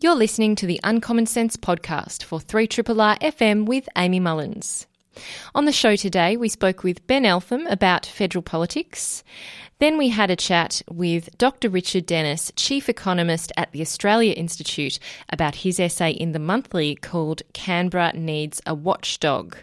[0.00, 4.86] You're listening to the Uncommon Sense podcast for 3RRR FM with Amy Mullins.
[5.56, 9.24] On the show today, we spoke with Ben Eltham about federal politics.
[9.80, 11.68] Then we had a chat with Dr.
[11.68, 15.00] Richard Denniss, Chief Economist at the Australia Institute,
[15.30, 19.56] about his essay in the monthly called Canberra Needs a Watchdog.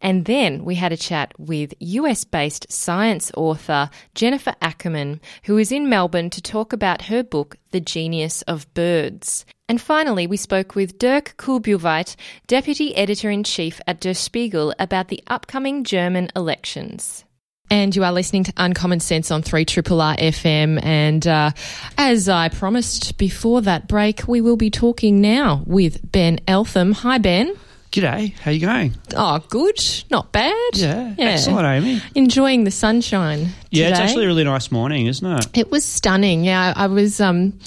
[0.00, 5.70] And then we had a chat with US based science author Jennifer Ackerman, who is
[5.70, 9.44] in Melbourne to talk about her book, The Genius of Birds.
[9.68, 15.08] And finally, we spoke with Dirk Kurbjuweit, Deputy Editor in Chief at Der Spiegel, about
[15.08, 17.24] the upcoming German elections.
[17.72, 20.84] And you are listening to Uncommon Sense on 3 Triple R FM.
[20.84, 21.52] And uh,
[21.96, 26.90] as I promised before that break, we will be talking now with Ben Eltham.
[26.90, 27.54] Hi, Ben.
[27.92, 28.94] G'day, how you going?
[29.16, 29.76] Oh, good.
[30.12, 30.54] Not bad.
[30.74, 31.24] Yeah, yeah.
[31.24, 32.00] excellent, Amy.
[32.14, 33.48] Enjoying the sunshine.
[33.72, 35.58] Yeah, it's actually a really nice morning, isn't it?
[35.58, 36.44] It was stunning.
[36.44, 37.58] Yeah, I was um,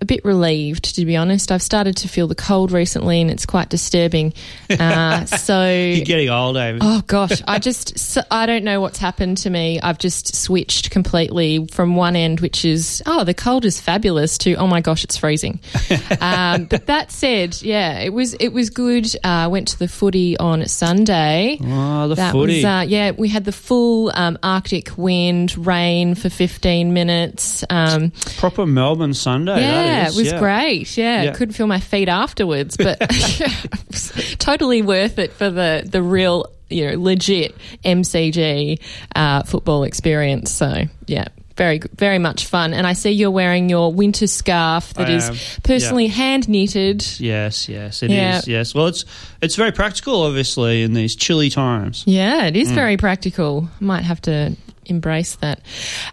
[0.00, 1.50] a bit relieved, to be honest.
[1.50, 4.34] I've started to feel the cold recently, and it's quite disturbing.
[4.80, 6.78] Uh, so you're getting old, Amy.
[6.80, 9.78] Oh gosh, I just so, I don't know what's happened to me.
[9.80, 14.54] I've just switched completely from one end, which is oh the cold is fabulous, to
[14.54, 15.60] oh my gosh, it's freezing.
[16.20, 19.06] um, but that said, yeah, it was it was good.
[19.22, 21.58] Uh, went to the footy on Sunday.
[21.62, 22.56] Oh, the that footy.
[22.56, 27.64] Was, uh, yeah, we had the full um, Arctic wind, rain for 15 minutes.
[27.70, 29.60] Um, Proper Melbourne Sunday.
[29.60, 30.38] Yeah, it was yeah.
[30.38, 30.96] great.
[30.96, 32.98] Yeah, yeah, couldn't feel my feet afterwards, but
[34.38, 38.80] totally worth it for the, the real you know, legit MCG
[39.14, 40.52] uh, football experience.
[40.52, 41.28] So, yeah,
[41.60, 42.72] very very much fun.
[42.72, 46.14] And I see you're wearing your winter scarf that is personally yeah.
[46.14, 47.04] hand knitted.
[47.20, 48.38] Yes, yes, it yeah.
[48.38, 48.48] is.
[48.48, 49.04] Yes, well, it's
[49.42, 52.02] it's very practical, obviously, in these chilly times.
[52.06, 52.74] Yeah, it is mm.
[52.74, 53.68] very practical.
[53.78, 55.60] Might have to embrace that.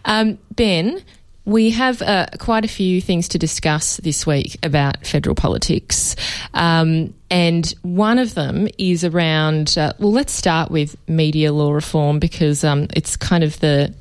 [0.04, 1.02] Um, ben,
[1.46, 6.14] we have uh, quite a few things to discuss this week about federal politics.
[6.52, 12.18] Um, and one of them is around, uh, well, let's start with media law reform
[12.18, 13.94] because um, it's kind of the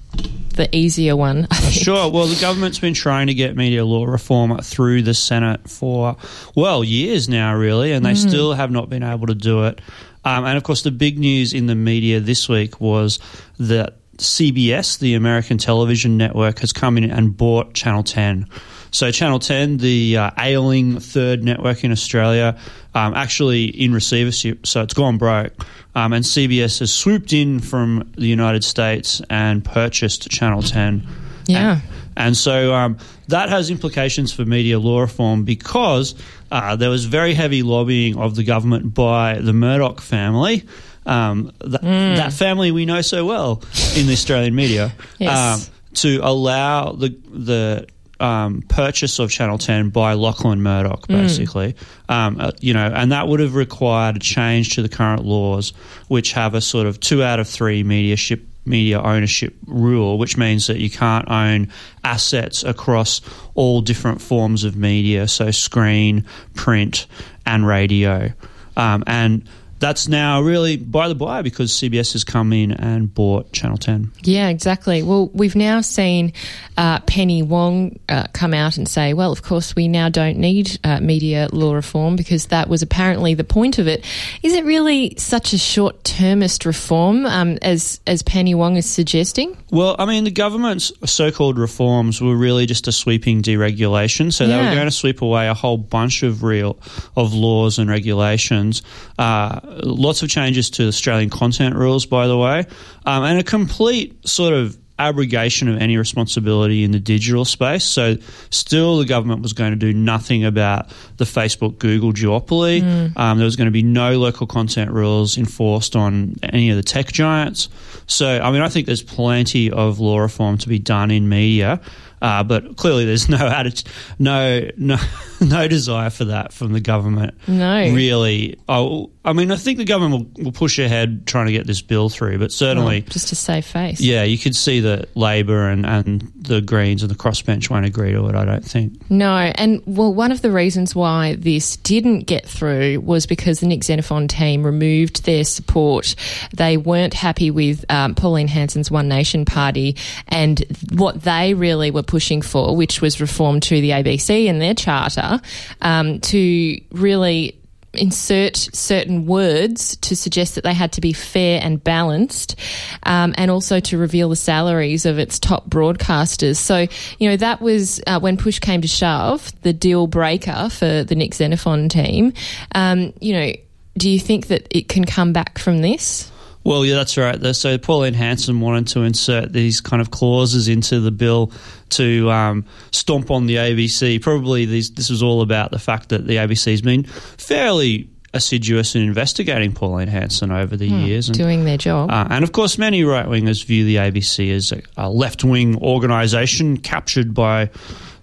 [0.57, 1.47] the easier one.
[1.69, 2.09] Sure.
[2.09, 6.17] Well, the government's been trying to get media law reform through the Senate for,
[6.55, 8.27] well, years now, really, and they mm.
[8.27, 9.79] still have not been able to do it.
[10.25, 13.19] Um, and of course, the big news in the media this week was
[13.59, 18.47] that CBS, the American television network, has come in and bought Channel 10.
[18.91, 22.57] So, Channel 10, the uh, ailing third network in Australia,
[22.95, 25.53] um, actually in receivership, so it's gone broke.
[25.95, 31.07] Um, and CBS has swooped in from the United States and purchased Channel 10.
[31.47, 31.71] Yeah.
[31.71, 31.81] And,
[32.17, 32.97] and so um,
[33.27, 36.15] that has implications for media law reform because
[36.51, 40.65] uh, there was very heavy lobbying of the government by the Murdoch family.
[41.05, 42.15] Um, th- mm.
[42.17, 43.63] That family we know so well
[43.95, 44.93] in the Australian media.
[45.17, 45.67] yes.
[45.67, 47.87] Um, to allow the the
[48.19, 51.21] um, purchase of Channel 10 by Lachlan Murdoch, mm.
[51.21, 51.73] basically.
[51.73, 52.13] Mm.
[52.13, 55.73] Um, uh, you know, and that would have required a change to the current laws,
[56.07, 60.37] which have a sort of two out of three media ship, media ownership rule, which
[60.37, 61.71] means that you can't own
[62.03, 63.21] assets across
[63.55, 67.07] all different forms of media, so screen, print,
[67.45, 68.31] and radio.
[68.75, 69.47] Um, and
[69.79, 74.11] that's now really by the by because CBS has come in and bought Channel 10.
[74.23, 75.03] Yeah, exactly.
[75.03, 76.33] Well, we've now seen
[76.77, 80.79] uh, Penny Wong uh, come out and say, well, of course, we now don't need
[80.83, 84.05] uh, media law reform because that was apparently the point of it.
[84.43, 89.57] Is it really such a short termist reform um, as, as Penny Wong is suggesting?
[89.71, 94.33] Well, I mean, the government's so called reforms were really just a sweeping deregulation.
[94.33, 94.57] So yeah.
[94.57, 96.77] they were going to sweep away a whole bunch of real
[97.15, 98.81] of laws and regulations.
[99.17, 102.65] Uh, lots of changes to Australian content rules, by the way,
[103.05, 107.83] um, and a complete sort of abrogation of any responsibility in the digital space.
[107.83, 108.15] So,
[108.49, 112.81] still, the government was going to do nothing about the Facebook Google duopoly.
[112.81, 113.17] Mm.
[113.17, 116.83] Um, there was going to be no local content rules enforced on any of the
[116.83, 117.69] tech giants.
[118.07, 121.79] So, I mean, I think there's plenty of law reform to be done in media.
[122.21, 124.97] Uh, but clearly, there's no attitude, no no
[125.41, 127.35] no desire for that from the government.
[127.47, 128.57] No, really.
[128.67, 131.81] Oh, I mean, I think the government will, will push ahead trying to get this
[131.81, 133.99] bill through, but certainly just to save face.
[133.99, 138.11] Yeah, you could see that Labor and, and the Greens and the crossbench won't agree
[138.11, 138.35] to it.
[138.35, 139.09] I don't think.
[139.09, 143.67] No, and well, one of the reasons why this didn't get through was because the
[143.67, 146.15] Nick Xenophon team removed their support.
[146.55, 149.95] They weren't happy with um, Pauline Hanson's One Nation Party
[150.27, 150.63] and
[150.93, 155.39] what they really were pushing for, which was reform to the ABC and their charter,
[155.81, 157.57] um, to really
[157.93, 162.55] insert certain words to suggest that they had to be fair and balanced,
[163.03, 166.57] um, and also to reveal the salaries of its top broadcasters.
[166.57, 166.87] So,
[167.19, 171.15] you know, that was uh, when push came to shove, the deal breaker for the
[171.15, 172.33] Nick Xenophon team.
[172.73, 173.53] Um, you know,
[173.97, 176.31] do you think that it can come back from this?
[176.67, 177.55] Well, yeah, that's right.
[177.55, 181.53] So Pauline Hanson wanted to insert these kind of clauses into the bill
[181.91, 184.21] to um, stomp on the ABC.
[184.21, 188.95] Probably these, this was all about the fact that the ABC has been fairly assiduous
[188.95, 191.29] in investigating Pauline Hanson over the hmm, years.
[191.29, 192.11] And, doing their job.
[192.11, 195.81] Uh, and of course, many right wingers view the ABC as a, a left wing
[195.81, 197.69] organisation captured by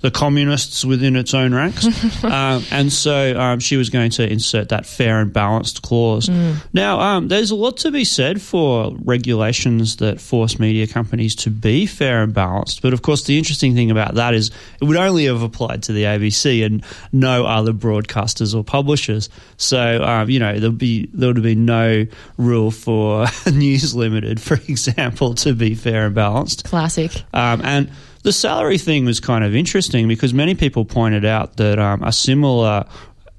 [0.04, 1.86] the communists within its own ranks.
[2.24, 6.26] um, and so um, she was going to insert that fair and balanced clause.
[6.28, 6.56] Mm.
[6.74, 11.50] Now, um, there's a lot to be said for regulations that force media companies to
[11.50, 12.82] be fair and balanced.
[12.82, 15.94] But of course, the interesting thing about that is it would only have applied to
[15.94, 19.30] the ABC and no other broadcasters or publishers.
[19.56, 22.06] So, um, you know, there'd be, there would been no
[22.36, 26.64] rule for News Limited, for example, to be fair and balanced.
[26.64, 27.10] Classic.
[27.32, 27.90] Um, and
[28.24, 32.10] the salary thing was kind of interesting because many people pointed out that um, a
[32.10, 32.84] similar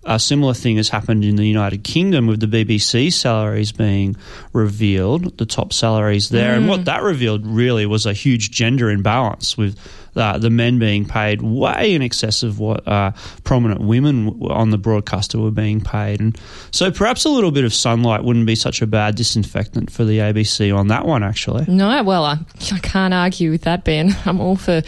[0.08, 4.16] a similar thing has happened in the United Kingdom with the BBC salaries being
[4.54, 6.54] revealed, the top salaries there.
[6.54, 6.58] Mm.
[6.58, 9.76] And what that revealed really was a huge gender imbalance with
[10.16, 13.12] uh, the men being paid way in excess of what uh,
[13.44, 16.20] prominent women on the broadcaster were being paid.
[16.20, 16.38] And
[16.72, 20.20] so perhaps a little bit of sunlight wouldn't be such a bad disinfectant for the
[20.20, 21.66] ABC on that one, actually.
[21.68, 22.40] No, well, I,
[22.72, 24.16] I can't argue with that, Ben.
[24.26, 24.82] I'm all for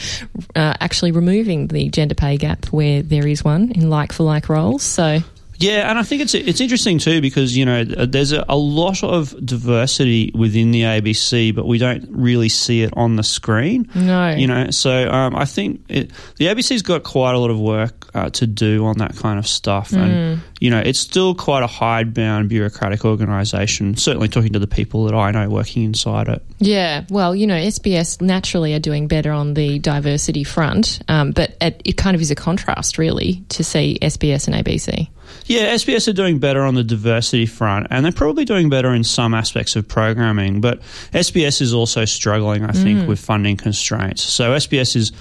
[0.55, 4.49] uh, actually removing the gender pay gap where there is one in like for like
[4.49, 4.83] roles.
[4.83, 5.19] So
[5.59, 9.03] yeah, and I think it's it's interesting too because you know there's a, a, lot
[9.03, 13.89] of diversity within the ABC, but we don't really see it on the screen.
[13.95, 17.59] No, you know, so um, I think it, the ABC's got quite a lot of
[17.59, 19.97] work uh, to do on that kind of stuff, mm.
[19.97, 23.97] and you know, it's still quite a hidebound bureaucratic organisation.
[23.97, 26.43] Certainly, talking to the people that I know working inside it.
[26.59, 31.57] Yeah, well, you know, SBS naturally are doing better on the diversity front, um, but
[31.61, 35.09] it, it kind of is a contrast, really, to see SBS and ABC.
[35.45, 39.03] Yeah, SBS are doing better on the diversity front, and they're probably doing better in
[39.03, 40.61] some aspects of programming.
[40.61, 40.81] But
[41.13, 43.07] SBS is also struggling, I think, mm.
[43.07, 44.23] with funding constraints.
[44.23, 45.11] So SBS is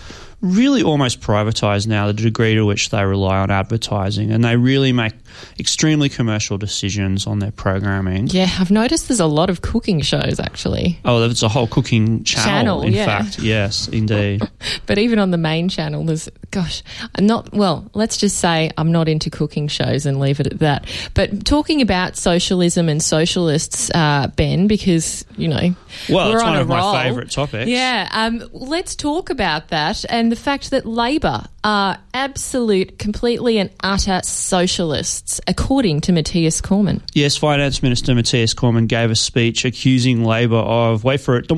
[0.41, 4.93] really almost privatized now, the degree to which they rely on advertising, and they really
[4.93, 5.15] make
[5.59, 8.29] extremely commercial decisions on their programming.
[8.29, 10.99] Yeah, I've noticed there's a lot of cooking shows actually.
[11.05, 12.51] Oh, there's a whole cooking channel.
[12.51, 13.05] channel in yeah.
[13.05, 14.43] fact, yes, indeed.
[14.87, 16.83] but even on the main channel, there's gosh,
[17.15, 17.91] I'm not well.
[17.95, 20.89] Let's just say I'm not into cooking shows and leave it at that.
[21.15, 25.75] But talking about socialism and socialists, uh, Ben, because you know,
[26.09, 26.93] well, it's one of roll.
[26.93, 27.69] my favourite topics.
[27.69, 33.71] Yeah, um, let's talk about that and the fact that Labor are absolute, completely and
[33.83, 37.03] utter socialists, according to Matthias Cormann.
[37.15, 41.49] Yes, Finance Minister Matthias Cormann gave a speech accusing Labor of, wait for it,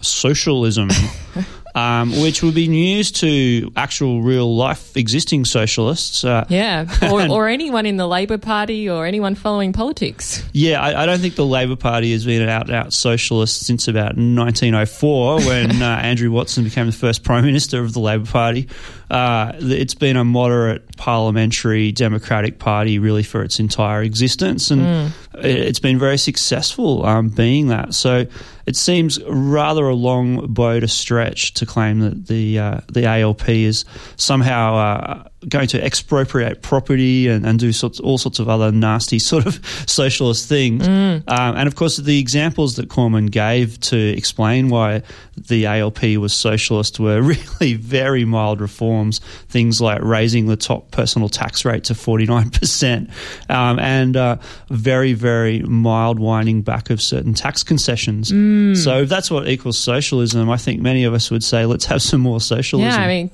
[0.00, 0.88] socialism.
[1.78, 6.24] um, which would be news to actual real life existing socialists.
[6.24, 10.42] Uh, yeah, or, or, anyone in the Labor Party or anyone following politics.
[10.52, 13.64] Yeah, I, I, don't think the Labor Party has been an out and out socialist
[13.64, 18.26] since about 1904 when uh, Andrew Watson became the first Prime Minister of the Labor
[18.26, 18.68] Party.
[19.10, 25.10] Uh, it's been a moderate parliamentary democratic party really for its entire existence, and mm.
[25.42, 27.94] It's been very successful um, being that.
[27.94, 28.26] So
[28.66, 33.48] it seems rather a long bow to stretch to claim that the uh, the ALP
[33.48, 33.84] is
[34.16, 39.18] somehow uh, going to expropriate property and, and do sorts, all sorts of other nasty
[39.18, 40.86] sort of socialist things.
[40.86, 41.30] Mm.
[41.30, 45.02] Um, and of course, the examples that Cormann gave to explain why
[45.36, 47.22] the ALP was socialist were
[47.60, 53.10] really very mild reforms, things like raising the top personal tax rate to 49%,
[53.50, 54.36] um, and uh,
[54.70, 58.32] very, very mild winding back of certain tax concessions.
[58.32, 58.76] Mm.
[58.76, 62.02] So if that's what equals socialism, I think many of us would say, let's have
[62.02, 62.90] some more socialism.
[62.90, 63.30] Yeah, I mean,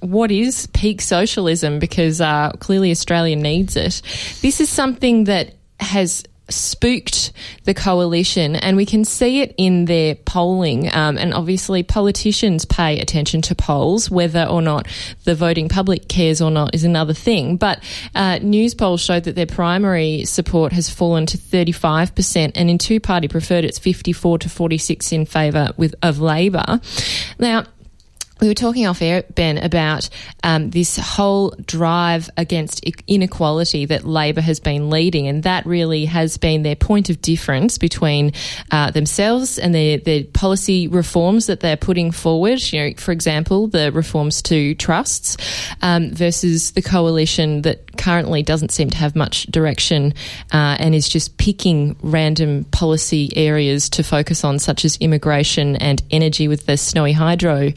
[0.00, 1.47] what is peak socialism?
[1.78, 4.02] Because uh, clearly Australia needs it.
[4.40, 7.32] This is something that has spooked
[7.64, 10.88] the coalition, and we can see it in their polling.
[10.94, 14.86] Um, and obviously, politicians pay attention to polls, whether or not
[15.24, 17.56] the voting public cares or not is another thing.
[17.56, 17.82] But
[18.14, 23.00] uh, news polls showed that their primary support has fallen to 35%, and in two
[23.00, 26.80] party preferred, it's 54 to 46 in favour with of Labor.
[27.38, 27.64] Now,
[28.40, 30.08] we were talking off air, Ben, about
[30.44, 36.38] um, this whole drive against inequality that Labor has been leading, and that really has
[36.38, 38.32] been their point of difference between
[38.70, 42.60] uh, themselves and their, their policy reforms that they're putting forward.
[42.72, 45.36] You know, for example, the reforms to trusts
[45.82, 50.14] um, versus the coalition that currently doesn't seem to have much direction
[50.52, 56.02] uh, and is just picking random policy areas to focus on, such as immigration and
[56.10, 57.72] energy with the snowy hydro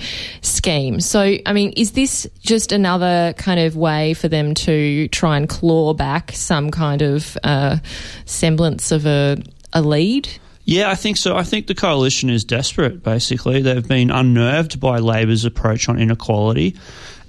[0.52, 1.00] scheme.
[1.00, 5.48] So, I mean, is this just another kind of way for them to try and
[5.48, 7.78] claw back some kind of uh,
[8.26, 9.38] semblance of a,
[9.74, 10.30] a lead?
[10.66, 11.36] Yeah, I think so.
[11.36, 13.62] I think the coalition is desperate, basically.
[13.62, 16.78] They've been unnerved by Labor's approach on inequality,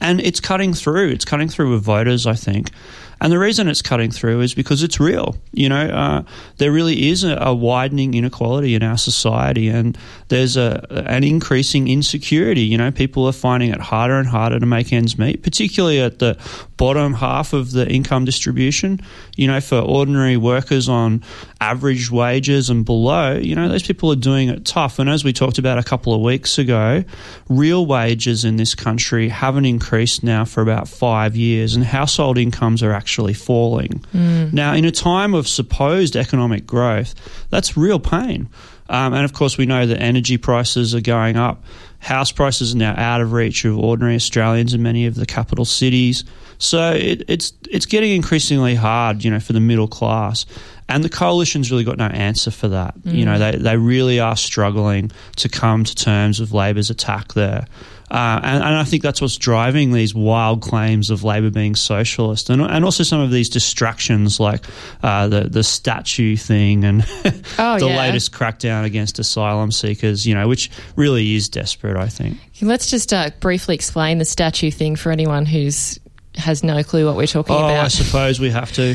[0.01, 1.09] and it's cutting through.
[1.09, 2.71] It's cutting through with voters, I think.
[3.23, 5.37] And the reason it's cutting through is because it's real.
[5.53, 6.23] You know, uh,
[6.57, 11.87] there really is a, a, widening inequality in our society, and there's a an increasing
[11.87, 12.63] insecurity.
[12.63, 16.19] You know, people are finding it harder and harder to make ends meet, particularly at
[16.19, 16.37] the
[16.83, 19.01] bottom half of the income distribution.
[19.37, 21.23] You know, for ordinary workers on
[21.61, 24.99] average wages and below, you know, those people are doing it tough.
[24.99, 27.05] And as we talked about a couple of weeks ago,
[27.49, 32.83] real wages in this country haven't increased now for about five years, and household incomes
[32.83, 34.05] are actually falling.
[34.13, 34.53] Mm.
[34.53, 37.15] Now, in a time of supposed economic growth,
[37.49, 38.49] that's real pain.
[38.93, 41.65] Um, and of course, we know that energy prices are going up.
[41.99, 45.65] House prices are now out of reach of ordinary Australians in many of the capital
[45.65, 46.25] cities.
[46.59, 50.45] So it, it's it's getting increasingly hard, you know, for the middle class.
[50.91, 52.99] And the coalition's really got no answer for that.
[52.99, 53.15] Mm.
[53.15, 57.67] You know, they, they really are struggling to come to terms with Labor's attack there.
[58.13, 62.51] Uh, and, and, I think that's what's driving these wild claims of Labor being socialist,
[62.51, 64.67] and, and also some of these distractions like
[65.03, 67.07] uh, the the statue thing and
[67.59, 67.97] oh, the yeah.
[67.97, 70.27] latest crackdown against asylum seekers.
[70.27, 71.97] You know, which really is desperate.
[71.97, 72.37] I think.
[72.61, 75.99] Let's just uh, briefly explain the statue thing for anyone who's
[76.35, 77.87] has no clue what we're talking oh, about.
[77.87, 78.95] I suppose we have to.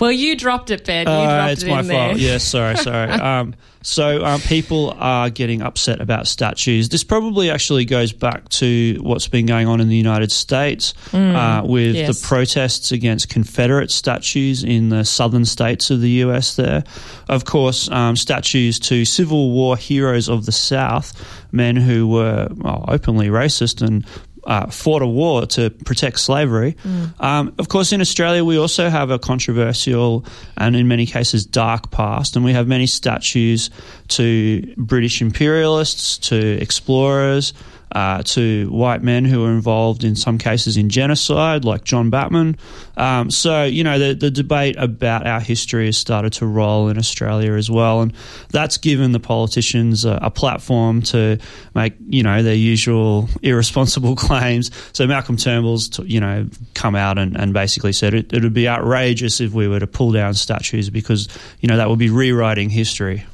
[0.00, 1.06] Well, you dropped it, Ben.
[1.06, 2.18] You uh, it's it my fault.
[2.18, 3.10] Yes, sorry, sorry.
[3.12, 6.88] um, so um, people are getting upset about statues.
[6.88, 11.34] This probably actually goes back to what's been going on in the United States mm,
[11.34, 12.20] uh, with yes.
[12.20, 16.56] the protests against Confederate statues in the southern states of the US.
[16.56, 16.82] There,
[17.28, 21.12] of course, um, statues to Civil War heroes of the South,
[21.52, 24.06] men who were well, openly racist and
[24.46, 26.76] uh, fought a war to protect slavery.
[26.82, 27.20] Mm.
[27.20, 30.24] Um, of course, in Australia, we also have a controversial
[30.56, 33.70] and in many cases dark past, and we have many statues
[34.08, 37.52] to British imperialists, to explorers,
[37.94, 42.56] uh, to white men who were involved in some cases in genocide, like John Batman.
[42.96, 46.98] Um, so, you know, the, the debate about our history has started to roll in
[46.98, 48.02] Australia as well.
[48.02, 48.12] And
[48.50, 51.38] that's given the politicians a, a platform to
[51.74, 54.72] make, you know, their usual irresponsible claims.
[54.92, 59.40] So Malcolm Turnbull's, you know, come out and, and basically said it would be outrageous
[59.40, 61.28] if we were to pull down statues because,
[61.60, 63.24] you know, that would be rewriting history.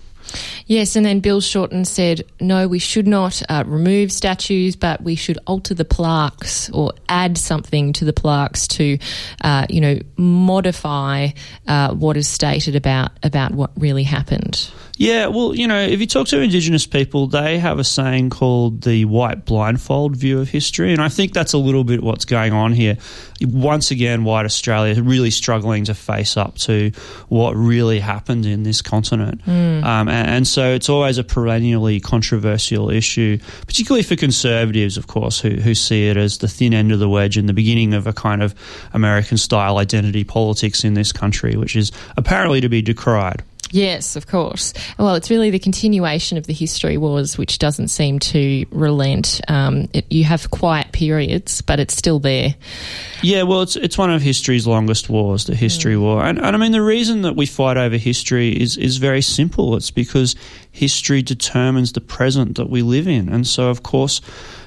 [0.71, 5.17] Yes, and then Bill Shorten said, no, we should not uh, remove statues, but we
[5.17, 8.97] should alter the plaques or add something to the plaques to,
[9.41, 11.31] uh, you know, modify
[11.67, 14.71] uh, what is stated about about what really happened.
[15.01, 18.83] Yeah, well, you know, if you talk to Indigenous people, they have a saying called
[18.83, 20.93] the white blindfold view of history.
[20.93, 22.99] And I think that's a little bit what's going on here.
[23.41, 26.93] Once again, white Australia really struggling to face up to
[27.31, 29.43] what really happened in this continent.
[29.47, 29.83] Mm.
[29.83, 35.41] Um, and, and, so it's always a perennially controversial issue, particularly for conservatives, of course,
[35.41, 38.07] who, who see it as the thin end of the wedge and the beginning of
[38.07, 38.55] a kind of
[38.93, 43.43] American style identity politics in this country, which is apparently to be decried.
[43.73, 44.73] Yes, of course.
[44.99, 49.41] Well, it's really the continuation of the history wars, which doesn't seem to relent.
[49.49, 52.57] Um, it, you have quiet periods, but it's still there.
[53.23, 56.01] Yeah, well, it's it's one of history's longest wars, the history mm.
[56.01, 59.23] war, and, and I mean the reason that we fight over history is is very
[59.23, 59.77] simple.
[59.77, 60.35] It's because
[60.73, 64.21] history determines the present that we live in, and so of course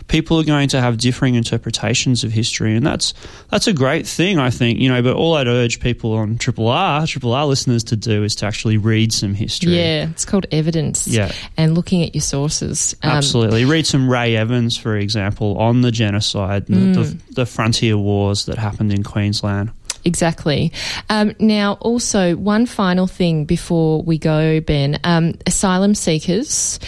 [0.07, 3.13] people are going to have differing interpretations of history, and that's
[3.49, 4.79] that's a great thing, I think.
[4.79, 8.23] You know, but all I'd urge people on Triple R, Triple R listeners to do
[8.23, 9.75] is to actually read some history.
[9.75, 11.07] Yeah, it's called evidence.
[11.07, 12.95] Yeah, and looking at your sources.
[13.03, 16.93] Um, Absolutely, read some Ray Evans, for example, on the genocide, mm.
[16.93, 19.71] the, the, the frontier wars that happened in Queensland.
[20.05, 20.71] Exactly.
[21.09, 24.99] Um, now, also, one final thing before we go, Ben.
[25.03, 26.79] Um, asylum seekers.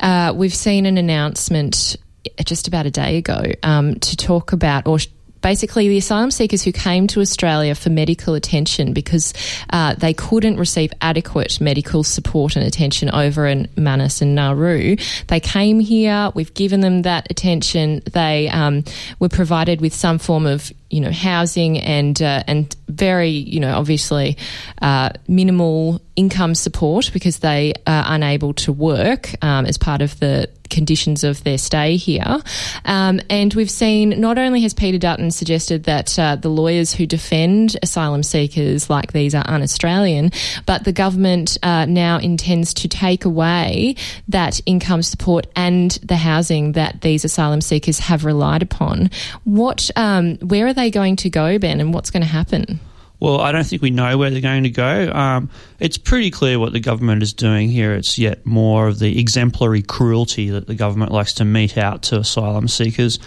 [0.00, 1.96] Uh, we've seen an announcement
[2.44, 4.98] just about a day ago um, to talk about or
[5.46, 9.32] basically the asylum seekers who came to Australia for medical attention because
[9.70, 14.96] uh, they couldn't receive adequate medical support and attention over in Manus and Nauru.
[15.28, 16.32] They came here.
[16.34, 18.02] We've given them that attention.
[18.12, 18.82] They um,
[19.20, 23.76] were provided with some form of you know housing and uh, and very you know
[23.76, 24.36] obviously
[24.82, 30.48] uh, minimal income support because they are unable to work um, as part of the
[30.68, 32.38] conditions of their stay here.
[32.84, 37.06] Um, and we've seen not only has Peter Dutton suggested that uh, the lawyers who
[37.06, 40.30] defend asylum seekers like these are un Australian,
[40.64, 43.96] but the government uh, now intends to take away
[44.28, 49.10] that income support and the housing that these asylum seekers have relied upon.
[49.44, 52.78] What, um, where are they going to go, Ben, and what's going to happen?
[53.18, 55.10] Well, I don't think we know where they're going to go.
[55.10, 55.48] Um,
[55.80, 57.94] it's pretty clear what the government is doing here.
[57.94, 62.18] It's yet more of the exemplary cruelty that the government likes to mete out to
[62.18, 63.18] asylum seekers.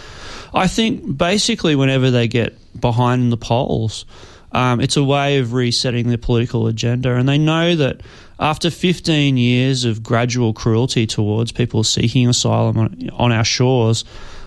[0.54, 4.04] I think basically, whenever they get behind the polls,
[4.52, 7.14] um, it's a way of resetting the political agenda.
[7.16, 8.00] And they know that
[8.38, 14.04] after 15 years of gradual cruelty towards people seeking asylum on, on our shores,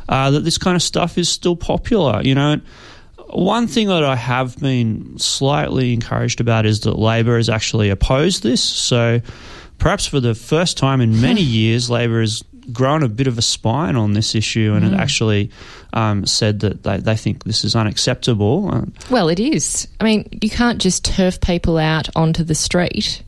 [0.08, 2.22] uh, that this kind of stuff is still popular.
[2.22, 2.62] You know,
[3.34, 8.44] one thing that I have been slightly encouraged about is that Labor has actually opposed
[8.44, 8.62] this.
[8.62, 9.22] So
[9.78, 13.42] perhaps for the first time in many years, Labor has grown a bit of a
[13.42, 14.98] spine on this issue and mm.
[14.98, 15.52] actually
[15.92, 18.88] um, said that they, they think this is unacceptable.
[19.10, 19.88] Well, it is.
[20.00, 23.22] I mean, you can't just turf people out onto the street.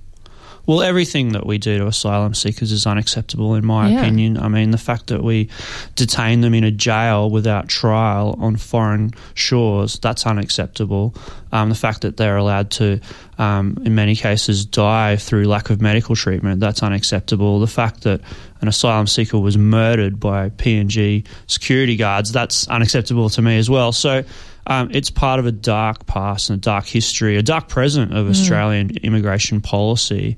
[0.65, 4.01] Well, everything that we do to asylum seekers is unacceptable, in my yeah.
[4.01, 4.38] opinion.
[4.38, 5.50] I mean, the fact that we
[5.95, 11.13] detain them in a jail without trial on foreign shores, that's unacceptable.
[11.51, 13.00] Um, the fact that they're allowed to,
[13.38, 17.60] um, in many cases, die through lack of medical treatment, that's unacceptable.
[17.60, 18.22] The fact that
[18.62, 23.91] an asylum seeker was murdered by PNG security guards, that's unacceptable to me as well.
[23.91, 24.24] So,
[24.67, 28.25] um, it's part of a dark past and a dark history, a dark present of
[28.25, 28.29] mm.
[28.29, 30.38] Australian immigration policy.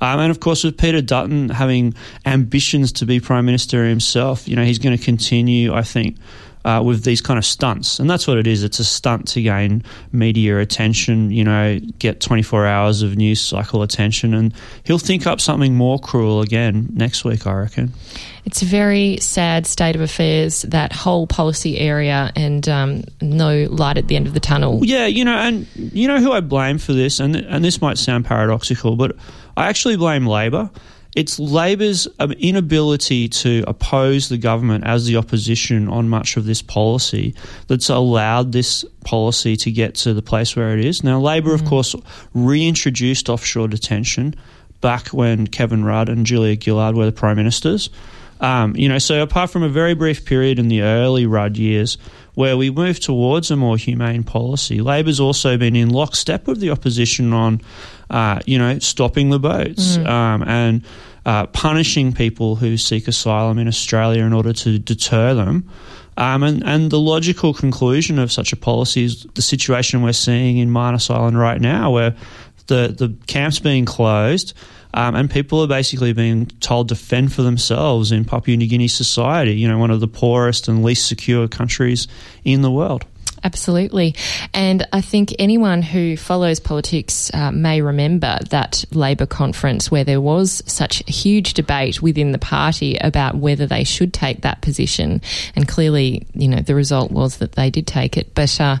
[0.00, 4.56] Um, and of course, with Peter Dutton having ambitions to be Prime Minister himself, you
[4.56, 6.16] know, he's going to continue, I think,
[6.66, 8.00] uh, with these kind of stunts.
[8.00, 8.64] And that's what it is.
[8.64, 13.82] It's a stunt to gain media attention, you know, get 24 hours of news cycle
[13.82, 14.34] attention.
[14.34, 17.92] And he'll think up something more cruel again next week, I reckon.
[18.44, 23.96] It's a very sad state of affairs, that whole policy area, and um, no light
[23.96, 24.84] at the end of the tunnel.
[24.84, 27.20] Yeah, you know, and you know who I blame for this?
[27.20, 29.14] And, and this might sound paradoxical, but
[29.56, 30.68] I actually blame Labor.
[31.16, 36.60] It's Labor's um, inability to oppose the government as the opposition on much of this
[36.60, 37.34] policy
[37.68, 41.02] that's allowed this policy to get to the place where it is.
[41.02, 41.64] Now, Labor, mm-hmm.
[41.64, 41.96] of course,
[42.34, 44.34] reintroduced offshore detention
[44.82, 47.88] back when Kevin Rudd and Julia Gillard were the prime ministers.
[48.40, 51.96] Um, you know, so apart from a very brief period in the early Rudd years
[52.34, 56.68] where we moved towards a more humane policy, Labor's also been in lockstep with the
[56.68, 57.62] opposition on,
[58.10, 60.06] uh, you know, stopping the boats mm.
[60.06, 60.84] um, and
[61.26, 65.68] uh, punishing people who seek asylum in Australia in order to deter them.
[66.16, 70.56] Um, and, and the logical conclusion of such a policy is the situation we're seeing
[70.56, 72.16] in Manus Island right now, where
[72.68, 74.54] the, the camp's being closed
[74.94, 78.88] um, and people are basically being told to fend for themselves in Papua New Guinea
[78.88, 82.08] society, you know, one of the poorest and least secure countries
[82.44, 83.04] in the world.
[83.46, 84.16] Absolutely.
[84.52, 90.20] And I think anyone who follows politics uh, may remember that Labor conference where there
[90.20, 95.22] was such a huge debate within the party about whether they should take that position.
[95.54, 98.34] And clearly, you know, the result was that they did take it.
[98.34, 98.78] But uh,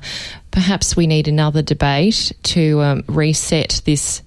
[0.50, 4.20] perhaps we need another debate to um, reset this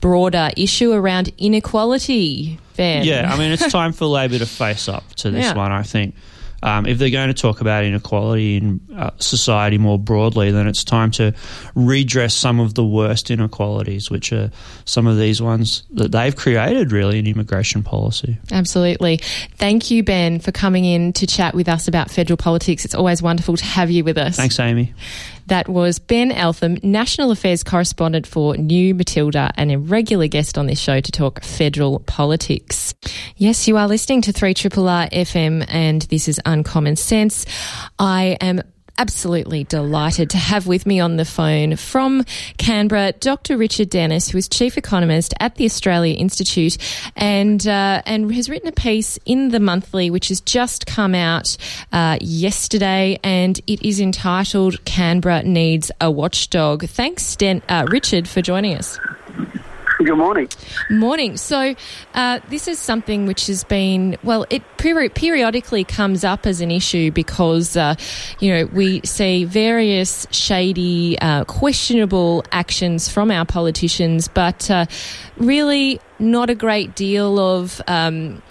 [0.00, 3.04] broader issue around inequality, Ben.
[3.04, 5.54] Yeah, I mean, it's time for Labor to face up to this yeah.
[5.54, 6.16] one, I think.
[6.62, 10.84] Um, if they're going to talk about inequality in uh, society more broadly, then it's
[10.84, 11.34] time to
[11.74, 14.50] redress some of the worst inequalities, which are
[14.84, 18.38] some of these ones that they've created really in immigration policy.
[18.50, 19.18] Absolutely.
[19.56, 22.84] Thank you, Ben, for coming in to chat with us about federal politics.
[22.84, 24.36] It's always wonderful to have you with us.
[24.36, 24.94] Thanks, Amy.
[25.46, 30.66] That was Ben Eltham, National Affairs Correspondent for New Matilda, and a regular guest on
[30.66, 32.94] this show to talk federal politics.
[33.36, 37.46] Yes, you are listening to 3 R FM, and this is Uncommon Sense.
[37.98, 38.62] I am
[38.98, 42.24] absolutely delighted to have with me on the phone from
[42.58, 43.56] Canberra Dr.
[43.56, 46.78] Richard Denniss, who is Chief Economist at the Australia Institute
[47.16, 51.56] and, uh, and has written a piece in the monthly which has just come out
[51.92, 56.86] uh, yesterday and it is entitled Canberra Needs a Watchdog.
[56.86, 58.98] Thanks, Den- uh, Richard, for joining us.
[59.98, 60.48] Good morning.
[60.90, 61.38] Morning.
[61.38, 61.74] So,
[62.14, 66.70] uh, this is something which has been, well, it peri- periodically comes up as an
[66.70, 67.94] issue because, uh,
[68.38, 74.84] you know, we see various shady, uh, questionable actions from our politicians, but uh,
[75.38, 77.80] really not a great deal of.
[77.86, 78.42] Um,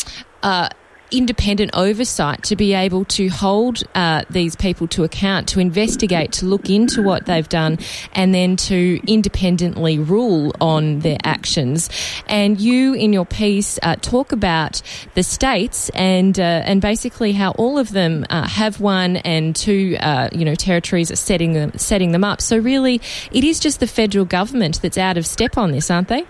[0.41, 0.69] uh,
[1.11, 6.45] independent oversight to be able to hold uh, these people to account, to investigate, to
[6.45, 7.77] look into what they've done,
[8.13, 11.89] and then to independently rule on their actions.
[12.27, 14.81] And you, in your piece, uh, talk about
[15.13, 19.97] the states and uh, and basically how all of them uh, have one and two,
[19.99, 22.41] uh, you know, territories are setting them setting them up.
[22.41, 26.07] So really, it is just the federal government that's out of step on this, aren't
[26.07, 26.25] they?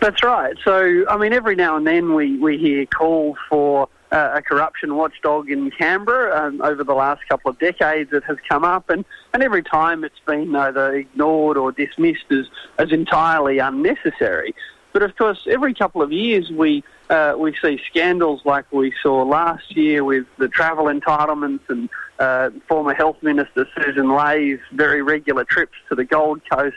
[0.00, 0.56] That's right.
[0.64, 4.94] So, I mean, every now and then we, we hear calls for uh, a corruption
[4.94, 6.46] watchdog in Canberra.
[6.46, 10.04] Um, over the last couple of decades, it has come up, and, and every time
[10.04, 12.46] it's been either ignored or dismissed as,
[12.78, 14.54] as entirely unnecessary.
[14.92, 19.22] But of course, every couple of years we uh, we see scandals like we saw
[19.22, 25.44] last year with the travel entitlements and uh, former Health Minister Susan Ley's very regular
[25.44, 26.76] trips to the Gold Coast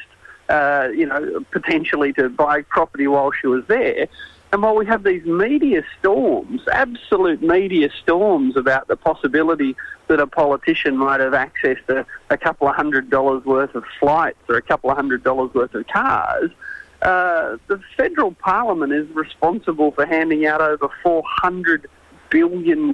[0.51, 4.07] uh, you know, potentially to buy property while she was there.
[4.51, 10.27] And while we have these media storms, absolute media storms about the possibility that a
[10.27, 14.61] politician might have accessed a, a couple of hundred dollars worth of flights or a
[14.61, 16.51] couple of hundred dollars worth of cars,
[17.01, 21.85] uh, the federal parliament is responsible for handing out over $400
[22.29, 22.93] billion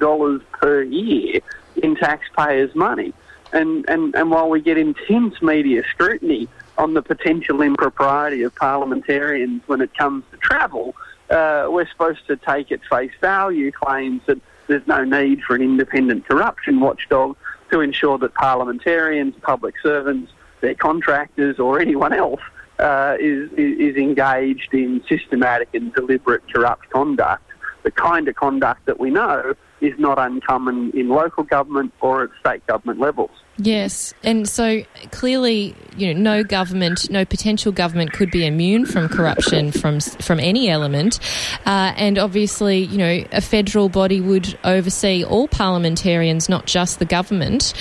[0.51, 1.41] per year
[1.75, 3.13] in taxpayers' money.
[3.51, 9.61] And, and, and while we get intense media scrutiny on the potential impropriety of parliamentarians
[9.67, 10.95] when it comes to travel,
[11.29, 15.61] uh, we're supposed to take at face value claims that there's no need for an
[15.61, 17.35] independent corruption watchdog
[17.71, 22.39] to ensure that parliamentarians, public servants, their contractors, or anyone else
[22.79, 27.43] uh, is, is engaged in systematic and deliberate corrupt conduct,
[27.83, 32.29] the kind of conduct that we know is not uncommon in local government or at
[32.39, 33.31] state government levels.
[33.59, 39.09] Yes, and so clearly, you know, no government, no potential government could be immune from
[39.09, 41.19] corruption from from any element,
[41.65, 47.05] uh, and obviously, you know, a federal body would oversee all parliamentarians, not just the
[47.05, 47.73] government.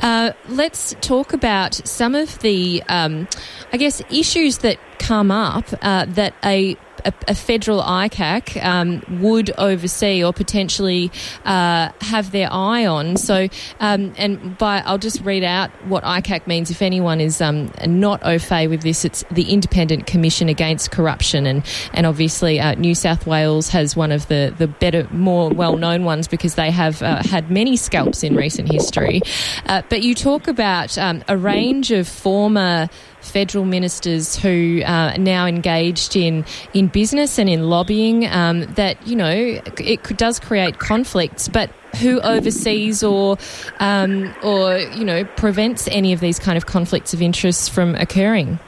[0.00, 3.26] Uh, let's talk about some of the, um,
[3.72, 9.50] I guess, issues that come up uh, that a a, a federal ICAC um, would
[9.58, 11.10] oversee or potentially
[11.44, 13.16] uh, have their eye on.
[13.16, 13.48] So,
[13.80, 16.70] um, and by I'll just read out what ICAC means.
[16.70, 21.46] If anyone is um, not au fait with this, it's the Independent Commission Against Corruption,
[21.46, 25.76] and and obviously uh, New South Wales has one of the the better, more well
[25.76, 29.20] known ones because they have uh, had many scalps in recent history.
[29.66, 32.88] Uh, but you talk about um, a range of former
[33.22, 39.06] federal ministers who uh, are now engaged in, in business and in lobbying um, that,
[39.06, 43.38] you know, it does create conflicts, but who oversees or,
[43.80, 48.58] um, or, you know, prevents any of these kind of conflicts of interest from occurring?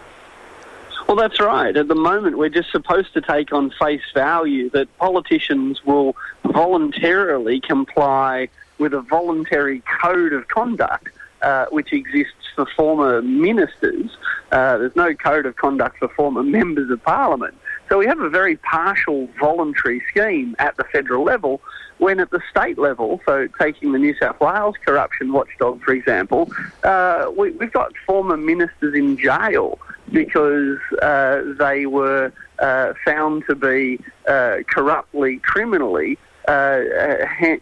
[1.06, 1.76] Well, that's right.
[1.76, 7.60] At the moment, we're just supposed to take on face value that politicians will voluntarily
[7.60, 11.10] comply with a voluntary code of conduct
[11.44, 14.10] uh, which exists for former ministers.
[14.52, 17.54] Uh, there's no code of conduct for former members of parliament.
[17.88, 21.60] So we have a very partial voluntary scheme at the federal level
[21.98, 26.50] when at the state level, so taking the New South Wales corruption watchdog, for example,
[26.82, 29.78] uh, we, have got former ministers in jail
[30.10, 36.80] because uh, they were uh, found to be uh, corruptly, criminally uh,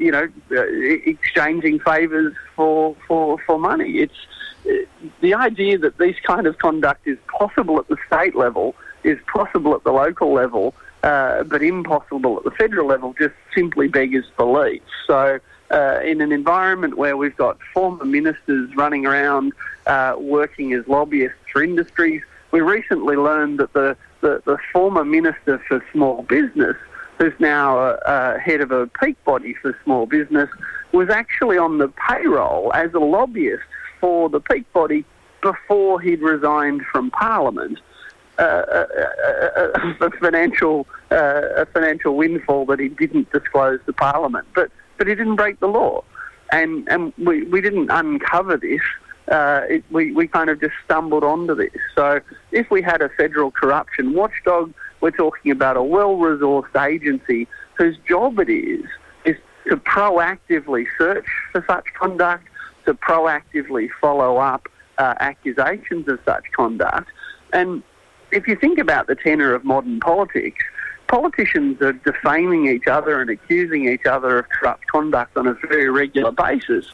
[0.00, 0.62] you know, uh,
[1.06, 3.98] exchanging favours for, for, for money.
[3.98, 4.31] It's uh,
[5.20, 9.74] the idea that this kind of conduct is possible at the state level, is possible
[9.74, 14.82] at the local level, uh, but impossible at the federal level just simply beggars belief.
[15.06, 19.52] So, uh, in an environment where we've got former ministers running around
[19.86, 25.58] uh, working as lobbyists for industries, we recently learned that the, the, the former minister
[25.66, 26.76] for small business
[27.22, 30.50] who's now uh, head of a peak body for small business,
[30.90, 33.62] was actually on the payroll as a lobbyist
[34.02, 35.06] for the peak body
[35.40, 37.78] before he'd resigned from Parliament.
[38.38, 44.46] Uh, a, a, a, financial uh, a financial windfall that he didn't disclose to Parliament,
[44.54, 46.02] but but he didn't break the law,
[46.50, 48.80] and and we, we didn't uncover this.
[49.30, 51.74] Uh, it, we we kind of just stumbled onto this.
[51.94, 52.20] So
[52.52, 58.38] if we had a federal corruption watchdog we're talking about a well-resourced agency whose job
[58.38, 58.84] it is
[59.26, 59.36] is
[59.68, 62.46] to proactively search for such conduct,
[62.84, 64.68] to proactively follow up
[64.98, 67.10] uh, accusations of such conduct,
[67.52, 67.82] and
[68.32, 70.64] if you think about the tenor of modern politics,
[71.06, 75.90] politicians are defaming each other and accusing each other of corrupt conduct on a very
[75.90, 76.86] regular basis.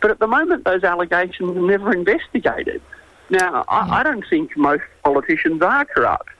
[0.00, 2.80] But at the moment, those allegations are never investigated.
[3.28, 6.30] Now, I, I don't think most politicians are corrupt,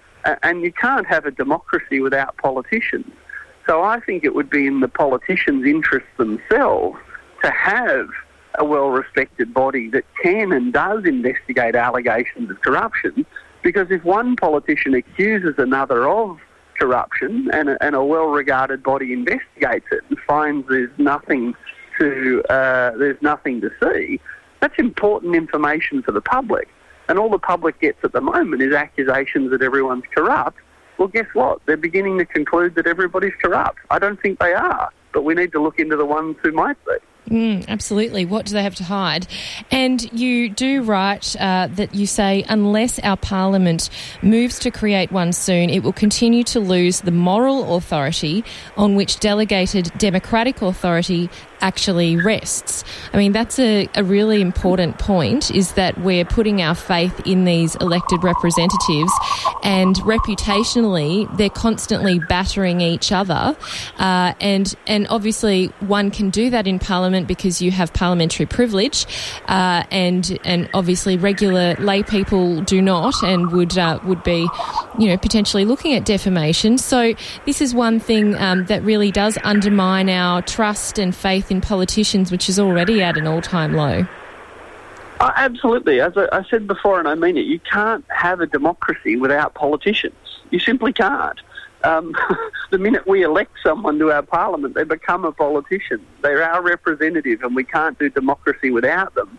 [0.42, 3.12] and you can't have a democracy without politicians.
[3.66, 6.96] So I think it would be in the politicians' interests themselves
[7.42, 8.08] to have
[8.58, 13.26] a well respected body that can and does investigate allegations of corruption.
[13.62, 16.38] Because if one politician accuses another of
[16.78, 21.54] corruption and a, and a well regarded body investigates it and finds there's nothing
[21.98, 24.20] to uh, there's nothing to see,
[24.60, 26.68] that's important information for the public.
[27.08, 30.58] And all the public gets at the moment is accusations that everyone's corrupt.
[30.98, 31.60] Well, guess what?
[31.66, 33.78] They're beginning to conclude that everybody's corrupt.
[33.90, 36.82] I don't think they are, but we need to look into the ones who might
[36.84, 36.96] be.
[37.28, 38.24] Mm, absolutely.
[38.24, 39.26] What do they have to hide?
[39.70, 43.90] And you do write uh, that you say, unless our parliament
[44.22, 48.44] moves to create one soon, it will continue to lose the moral authority
[48.76, 51.28] on which delegated democratic authority
[51.60, 52.84] actually rests.
[53.12, 57.44] I mean, that's a, a really important point is that we're putting our faith in
[57.44, 59.12] these elected representatives
[59.62, 63.56] and reputationally they're constantly battering each other.
[63.98, 69.06] Uh, and, and obviously one can do that in Parliament because you have parliamentary privilege
[69.46, 74.48] uh, and, and obviously regular lay people do not and would, uh, would be,
[74.98, 76.78] you know, potentially looking at defamation.
[76.78, 77.14] So
[77.44, 81.60] this is one thing um, that really does undermine our trust and faith faith in
[81.60, 84.06] politicians, which is already at an all time low?
[85.20, 86.00] Uh, absolutely.
[86.00, 89.54] As I, I said before, and I mean it, you can't have a democracy without
[89.54, 90.14] politicians.
[90.50, 91.40] You simply can't.
[91.84, 92.14] Um,
[92.70, 96.04] the minute we elect someone to our parliament, they become a politician.
[96.22, 99.38] They're our representative, and we can't do democracy without them.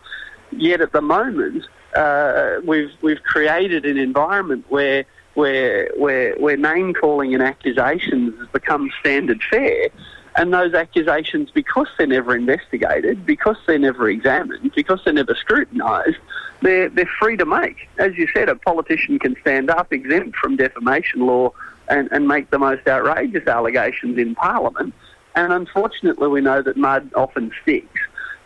[0.51, 1.65] Yet at the moment,
[1.95, 8.47] uh, we've we've created an environment where where where, where name calling and accusations has
[8.47, 9.89] become standard fare,
[10.37, 16.17] and those accusations, because they're never investigated, because they're never examined, because they're never scrutinised,
[16.61, 17.89] they're, they're free to make.
[17.97, 21.53] As you said, a politician can stand up exempt from defamation law
[21.87, 24.93] and, and make the most outrageous allegations in Parliament.
[25.35, 27.99] And unfortunately, we know that mud often sticks.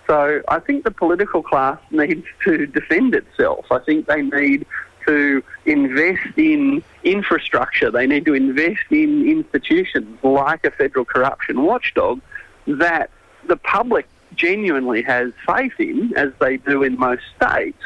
[0.08, 3.65] So I think the political class needs to defend itself.
[3.69, 4.65] I think they need
[5.07, 12.21] to invest in infrastructure, they need to invest in institutions like a federal corruption watchdog
[12.67, 13.09] that
[13.47, 17.77] the public genuinely has faith in, as they do in most states.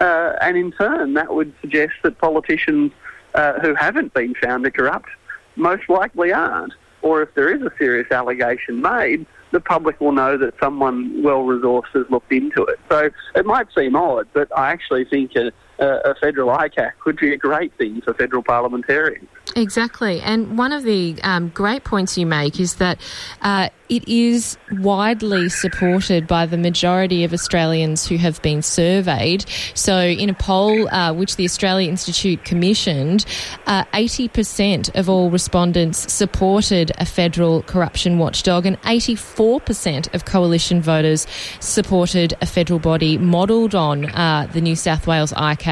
[0.00, 2.92] Uh, and in turn, that would suggest that politicians
[3.34, 5.08] uh, who haven't been found to corrupt
[5.56, 6.72] most likely aren't.
[7.02, 11.42] Or if there is a serious allegation made, the public will know that someone well
[11.44, 12.78] resourced has looked into it.
[12.88, 15.34] So it might seem odd, but I actually think
[15.78, 19.28] a federal ICAC would be a great thing for federal parliamentarians.
[19.56, 20.20] Exactly.
[20.20, 23.00] And one of the um, great points you make is that
[23.42, 29.46] uh, it is widely supported by the majority of Australians who have been surveyed.
[29.74, 33.24] So, in a poll uh, which the Australia Institute commissioned,
[33.66, 41.26] uh, 80% of all respondents supported a federal corruption watchdog, and 84% of coalition voters
[41.60, 45.67] supported a federal body modelled on uh, the New South Wales ICAC.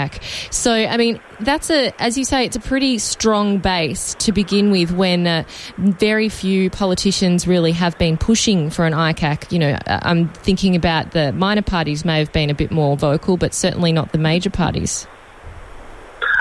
[0.51, 4.71] So, I mean, that's a, as you say, it's a pretty strong base to begin
[4.71, 5.45] with when uh,
[5.79, 9.53] very few politicians really have been pushing for an ICAC.
[9.53, 12.97] You know, uh, I'm thinking about the minor parties may have been a bit more
[12.97, 15.07] vocal, but certainly not the major parties.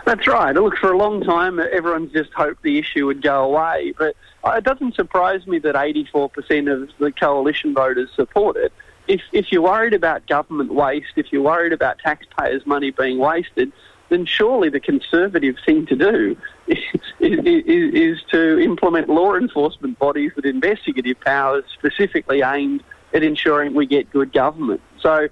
[0.06, 0.54] That's right.
[0.54, 3.94] Look, for a long time, everyone's just hoped the issue would go away.
[3.98, 4.16] But
[4.46, 8.72] it doesn't surprise me that 84% of the coalition voters support it.
[9.08, 13.72] If, if you're worried about government waste, if you're worried about taxpayers' money being wasted,
[14.10, 16.38] then surely the conservative thing to do
[16.68, 16.80] is,
[17.20, 23.86] is, is, to implement law enforcement bodies with investigative powers specifically aimed at ensuring we
[23.86, 24.82] get good government.
[25.00, 25.28] So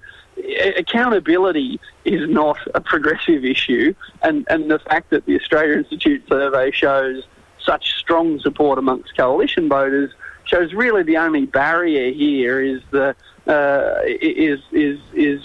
[0.76, 6.70] accountability is not a progressive issue, and, and the fact that the Australia Institute survey
[6.70, 7.24] shows
[7.64, 10.10] such strong support amongst coalition voters
[10.44, 15.40] shows really the only barrier here is the uh, is is is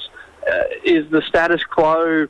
[0.47, 2.27] uh, is the status quo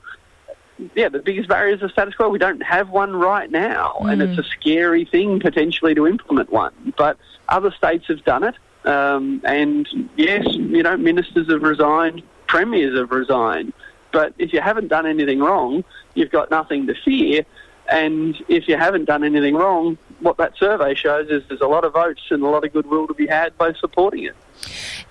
[0.96, 2.30] yeah, the biggest barrier is the status quo.
[2.30, 4.12] We don't have one right now, mm.
[4.12, 6.94] and it's a scary thing potentially to implement one.
[6.98, 7.18] But
[7.50, 8.56] other states have done it,
[8.86, 13.74] um, and yes, you know, ministers have resigned, premiers have resigned.
[14.12, 15.84] But if you haven't done anything wrong,
[16.16, 17.46] you've got nothing to fear.
[17.92, 21.84] And if you haven't done anything wrong, what that survey shows is there's a lot
[21.84, 24.36] of votes and a lot of goodwill to be had by supporting it.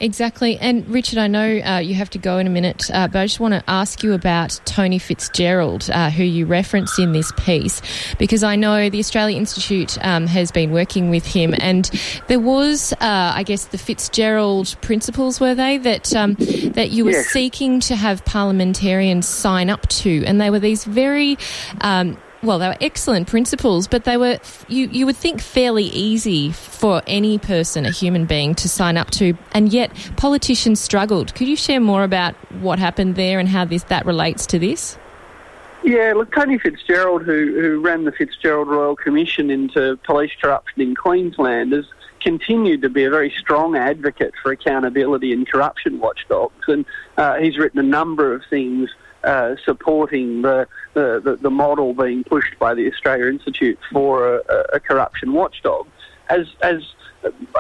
[0.01, 0.59] Exactly.
[0.59, 3.25] And Richard, I know uh, you have to go in a minute, uh, but I
[3.25, 7.81] just want to ask you about Tony Fitzgerald, uh, who you referenced in this piece,
[8.19, 11.91] because I know the Australia Institute um, has been working with him, and
[12.29, 17.13] there was, uh, I guess, the Fitzgerald principles, were they, that, um, that you were
[17.13, 17.29] yes.
[17.29, 21.39] seeking to have parliamentarians sign up to, and they were these very
[21.81, 26.53] um, well, they were excellent principles, but they were you you would think fairly easy
[26.53, 31.35] for any person, a human being, to sign up to, and yet politicians struggled.
[31.35, 34.99] Could you share more about what happened there and how this that relates to this?
[35.85, 40.95] Yeah, look, Tony Fitzgerald, who who ran the Fitzgerald Royal Commission into police corruption in
[40.95, 41.87] Queensland, has
[42.21, 46.85] continued to be a very strong advocate for accountability and corruption watchdogs, and
[47.17, 48.91] uh, he's written a number of things
[49.29, 54.81] uh, supporting the, the, the, model being pushed by the Australia Institute for a, a
[54.81, 55.87] corruption watchdog.
[56.31, 56.83] As, as,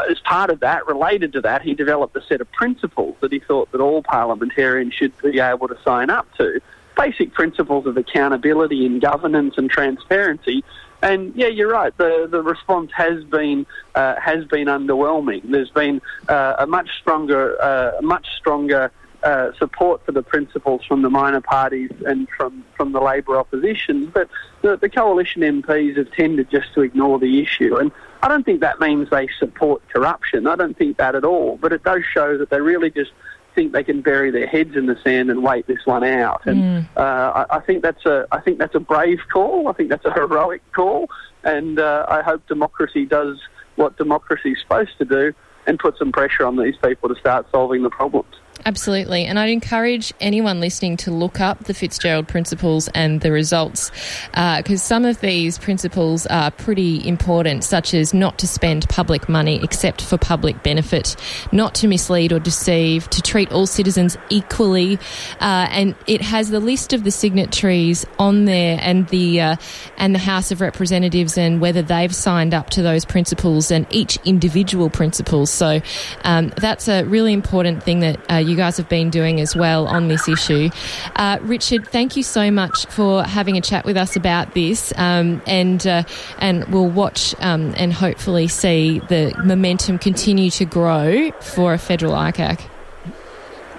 [0.08, 3.38] as part of that, related to that, he developed a set of principles that he
[3.38, 6.58] thought that all parliamentarians should be able to sign up to.
[6.96, 10.64] Basic principles of accountability in governance and transparency.
[11.02, 11.96] And yeah, you're right.
[11.96, 15.42] The the response has been uh, has been underwhelming.
[15.44, 18.90] There's been uh, a much stronger uh, much stronger
[19.22, 24.06] uh, support for the principles from the minor parties and from, from the Labor opposition,
[24.06, 24.28] but
[24.62, 27.76] the, the coalition MPs have tended just to ignore the issue.
[27.76, 27.90] And
[28.22, 30.46] I don't think that means they support corruption.
[30.46, 31.58] I don't think that at all.
[31.60, 33.12] But it does show that they really just
[33.54, 36.46] think they can bury their heads in the sand and wait this one out.
[36.46, 36.88] And mm.
[36.96, 39.68] uh, I, I, think that's a I think that's a brave call.
[39.68, 41.08] I think that's a heroic call.
[41.42, 43.40] And uh, I hope democracy does
[43.74, 45.32] what democracy is supposed to do
[45.66, 48.34] and put some pressure on these people to start solving the problems.
[48.66, 49.24] Absolutely.
[49.24, 53.90] And I'd encourage anyone listening to look up the Fitzgerald principles and the results
[54.30, 59.28] because uh, some of these principles are pretty important, such as not to spend public
[59.28, 61.16] money except for public benefit,
[61.52, 64.98] not to mislead or deceive, to treat all citizens equally.
[65.40, 69.56] Uh, and it has the list of the signatories on there and the, uh,
[69.96, 74.18] and the House of Representatives and whether they've signed up to those principles and each
[74.24, 75.46] individual principle.
[75.46, 75.80] So
[76.24, 79.86] um, that's a really important thing that uh, you guys have been doing as well
[79.86, 80.70] on this issue.
[81.16, 85.42] Uh, Richard, thank you so much for having a chat with us about this, um,
[85.46, 86.02] and uh,
[86.38, 92.12] and we'll watch um, and hopefully see the momentum continue to grow for a federal
[92.12, 92.60] ICAC.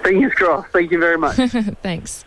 [0.02, 0.70] Fingers crossed.
[0.72, 1.36] Thank you very much.
[1.82, 2.24] Thanks.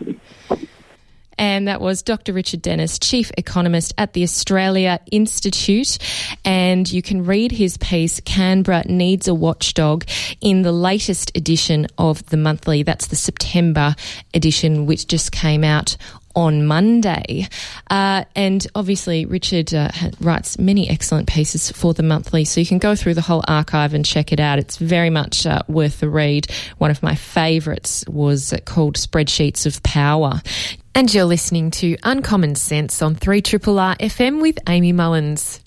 [1.38, 2.34] And that was Dr.
[2.34, 5.98] Richard Denniss, Chief Economist at the Australia Institute.
[6.46, 10.06] And you can read his piece, Canberra Needs a Watchdog,
[10.42, 12.84] in the latest edition of the monthly.
[12.84, 13.96] That's the September
[14.34, 15.98] edition, which just came out
[16.36, 17.48] on Monday.
[17.90, 22.80] Uh, and obviously, Richard uh, writes many excellent pieces for the monthly, so you can
[22.80, 24.60] go through the whole archive and check it out.
[24.60, 26.48] It's very much uh, worth the read.
[26.78, 30.42] One of my favourites was called Spreadsheets of Power.
[30.96, 35.63] And you're listening to Uncommon Sense on 3 R FM with Amy Mullins.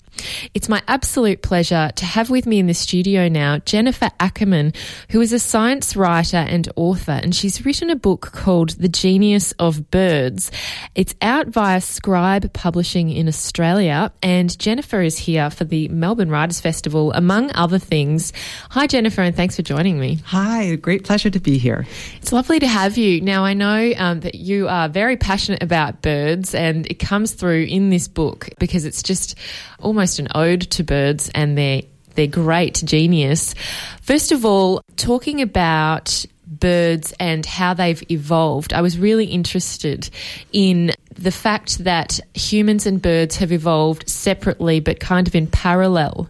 [0.53, 4.73] It's my absolute pleasure to have with me in the studio now Jennifer Ackerman,
[5.11, 9.51] who is a science writer and author, and she's written a book called The Genius
[9.53, 10.51] of Birds.
[10.95, 16.59] It's out via Scribe Publishing in Australia, and Jennifer is here for the Melbourne Writers
[16.59, 18.33] Festival, among other things.
[18.71, 20.19] Hi, Jennifer, and thanks for joining me.
[20.25, 21.85] Hi, great pleasure to be here.
[22.17, 23.21] It's lovely to have you.
[23.21, 27.63] Now, I know um, that you are very passionate about birds, and it comes through
[27.63, 29.35] in this book because it's just
[29.79, 31.81] almost an ode to birds and their
[32.15, 33.53] their great genius.
[34.01, 40.09] First of all, talking about birds and how they've evolved, I was really interested
[40.51, 46.29] in the fact that humans and birds have evolved separately but kind of in parallel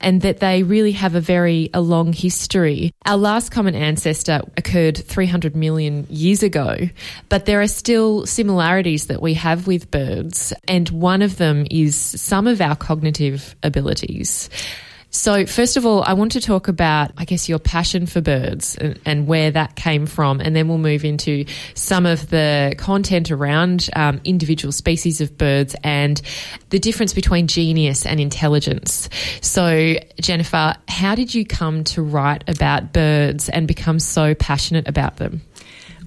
[0.00, 2.92] and that they really have a very a long history.
[3.04, 6.76] Our last common ancestor occurred 300 million years ago,
[7.28, 11.96] but there are still similarities that we have with birds, and one of them is
[11.96, 14.50] some of our cognitive abilities.
[15.10, 18.76] So, first of all, I want to talk about, I guess, your passion for birds
[18.76, 23.30] and, and where that came from, and then we'll move into some of the content
[23.30, 26.20] around um, individual species of birds and
[26.70, 29.08] the difference between genius and intelligence.
[29.40, 35.16] So, Jennifer, how did you come to write about birds and become so passionate about
[35.16, 35.40] them?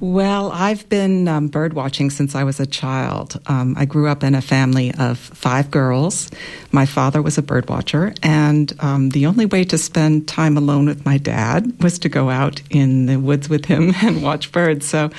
[0.01, 3.38] Well, I've been um, bird watching since I was a child.
[3.47, 6.31] Um, I grew up in a family of five girls.
[6.71, 10.85] My father was a bird watcher, and um, the only way to spend time alone
[10.85, 14.88] with my dad was to go out in the woods with him and watch birds.
[14.88, 15.09] So,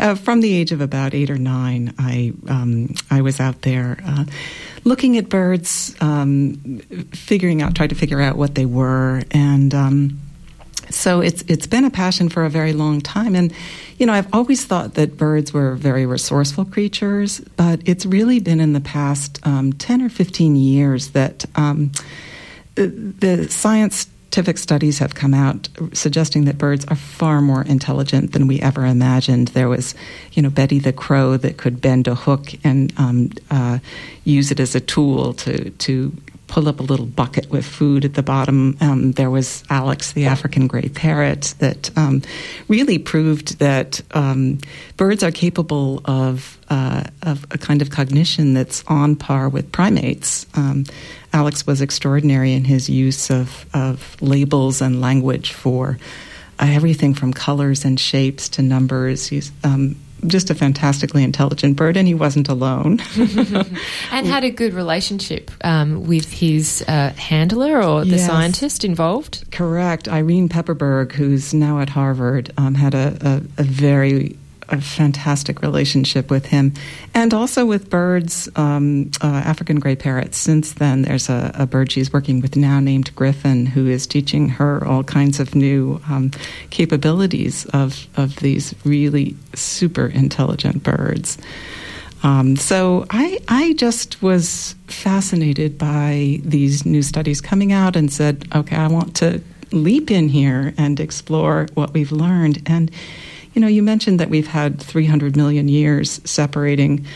[0.00, 3.98] uh, from the age of about eight or nine, I um, I was out there.
[4.04, 4.24] Uh,
[4.82, 6.80] looking at birds, um,
[7.12, 10.20] figuring out, trying to figure out what they were, and um,
[10.90, 13.34] so it's it's been a passion for a very long time.
[13.34, 13.52] And
[13.98, 18.60] you know, I've always thought that birds were very resourceful creatures, but it's really been
[18.60, 21.92] in the past um, ten or fifteen years that um,
[22.74, 28.60] the scientific studies have come out suggesting that birds are far more intelligent than we
[28.60, 29.48] ever imagined.
[29.48, 29.94] There was,
[30.32, 33.78] you know, Betty the crow that could bend a hook and um, uh,
[34.24, 36.12] use it as a tool to to
[36.46, 38.76] pull up a little bucket with food at the bottom.
[38.80, 42.22] Um, there was Alex, the African gray parrot, that um,
[42.68, 44.58] really proved that um,
[44.96, 50.46] birds are capable of, uh, of a kind of cognition that's on par with primates.
[50.54, 50.84] Um,
[51.32, 55.98] Alex was extraordinary in his use of, of labels and language for
[56.60, 59.26] uh, everything from colors and shapes to numbers.
[59.26, 59.96] He's um,
[60.26, 63.00] just a fantastically intelligent bird, and he wasn't alone.
[63.16, 68.26] and had a good relationship um, with his uh, handler or the yes.
[68.26, 69.44] scientist involved.
[69.50, 70.08] Correct.
[70.08, 74.36] Irene Pepperberg, who's now at Harvard, um, had a, a, a very
[74.68, 76.72] a fantastic relationship with him,
[77.14, 80.38] and also with birds, um, uh, African gray parrots.
[80.38, 84.48] Since then, there's a, a, bird she's working with now named Griffin, who is teaching
[84.48, 86.30] her all kinds of new um,
[86.70, 91.38] capabilities of of these really super intelligent birds.
[92.22, 98.48] Um, so I I just was fascinated by these new studies coming out and said,
[98.54, 99.42] okay, I want to
[99.72, 102.90] leap in here and explore what we've learned and
[103.54, 107.06] you know, you mentioned that we've had 300 million years separating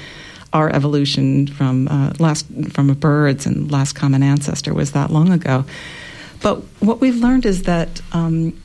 [0.53, 5.65] our evolution from uh, last from birds, and last common ancestor was that long ago.
[6.41, 8.59] But what we've learned is that um,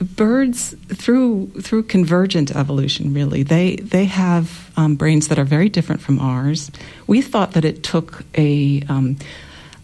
[0.00, 6.00] birds, through through convergent evolution, really, they they have um, brains that are very different
[6.00, 6.70] from ours.
[7.06, 9.16] We thought that it took a um,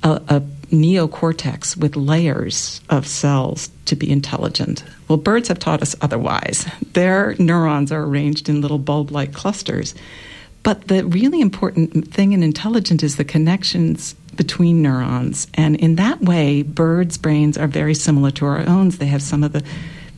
[0.03, 4.85] a, a neocortex with layers of cells to be intelligent.
[5.09, 6.67] Well, birds have taught us otherwise.
[6.93, 9.95] Their neurons are arranged in little bulb like clusters.
[10.62, 15.47] But the really important thing in intelligence is the connections between neurons.
[15.55, 18.91] And in that way, birds' brains are very similar to our own.
[18.91, 19.62] They have some of the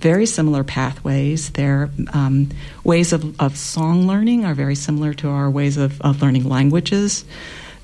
[0.01, 1.51] very similar pathways.
[1.51, 2.51] Their um,
[2.84, 7.24] ways of, of, song learning are very similar to our ways of, of learning languages.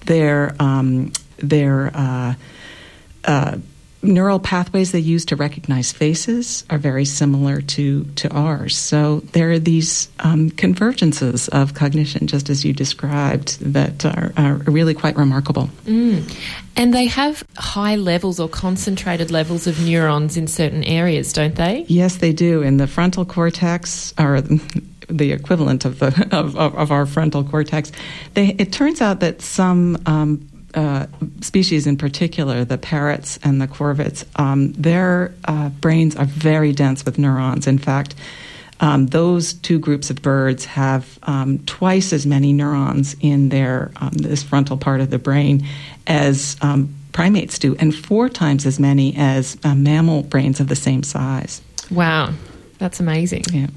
[0.07, 2.35] Their, um, their uh,
[3.25, 3.59] uh,
[4.05, 8.77] neural pathways they use to recognize faces are very similar to, to ours.
[8.77, 14.55] So there are these um, convergences of cognition, just as you described, that are, are
[14.67, 15.71] really quite remarkable.
[15.87, 16.31] Mm.
[16.77, 21.85] And they have high levels or concentrated levels of neurons in certain areas, don't they?
[21.89, 22.63] Yes, they do.
[22.63, 24.41] In the frontal cortex, or
[25.09, 27.93] the equivalent of the of, of, of our frontal cortex,
[28.35, 31.07] they, it turns out that some um, uh,
[31.41, 37.05] species in particular, the parrots and the corvids, um, their uh, brains are very dense
[37.05, 37.67] with neurons.
[37.67, 38.15] In fact,
[38.81, 44.11] um, those two groups of birds have um, twice as many neurons in their um,
[44.11, 45.65] this frontal part of the brain
[46.07, 50.77] as um, primates do, and four times as many as uh, mammal brains of the
[50.77, 51.63] same size.
[51.91, 52.35] Wow.
[52.85, 53.45] That's amazing.
[53.51, 53.69] Yeah.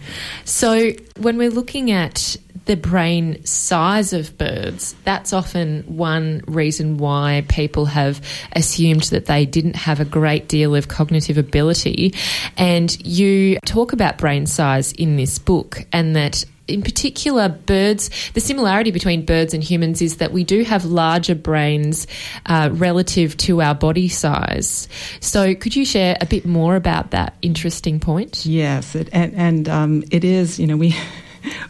[0.43, 2.35] So, when we're looking at
[2.65, 8.19] the brain size of birds, that's often one reason why people have
[8.51, 12.15] assumed that they didn't have a great deal of cognitive ability.
[12.57, 18.41] And you talk about brain size in this book, and that in particular, birds, the
[18.41, 22.07] similarity between birds and humans is that we do have larger brains
[22.45, 24.87] uh, relative to our body size.
[25.19, 28.45] So, could you share a bit more about that interesting point?
[28.45, 30.95] Yes, it, and, and um, it is, you know, we.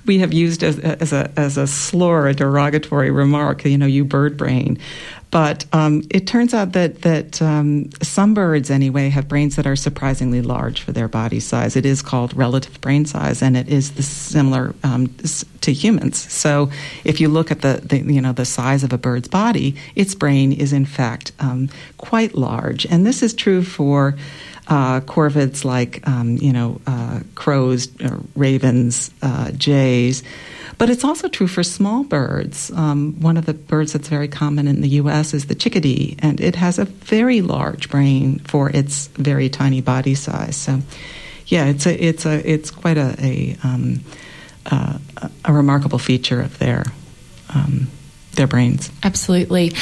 [0.06, 4.04] we have used as, as, a, as a slur, a derogatory remark, you know, you
[4.04, 4.80] bird brain.
[5.30, 9.76] But um, it turns out that that um, some birds, anyway, have brains that are
[9.76, 11.76] surprisingly large for their body size.
[11.76, 15.14] It is called relative brain size, and it is similar um,
[15.62, 16.18] to humans.
[16.32, 16.72] So,
[17.04, 20.16] if you look at the, the, you know the size of a bird's body, its
[20.16, 24.16] brain is in fact um, quite large, and this is true for
[24.68, 30.24] uh, corvids like um, you know uh, crows, uh, ravens, uh, jays.
[30.78, 32.72] But it's also true for small birds.
[32.72, 35.34] Um, one of the birds that's very common in the U.S.
[35.34, 40.14] is the chickadee, and it has a very large brain for its very tiny body
[40.14, 40.56] size.
[40.56, 40.82] So,
[41.48, 44.02] yeah, it's a it's a it's quite a a, um,
[44.68, 45.00] uh,
[45.46, 46.84] a remarkable feature of their
[47.54, 47.88] um,
[48.38, 48.90] their brains.
[49.04, 49.74] Absolutely.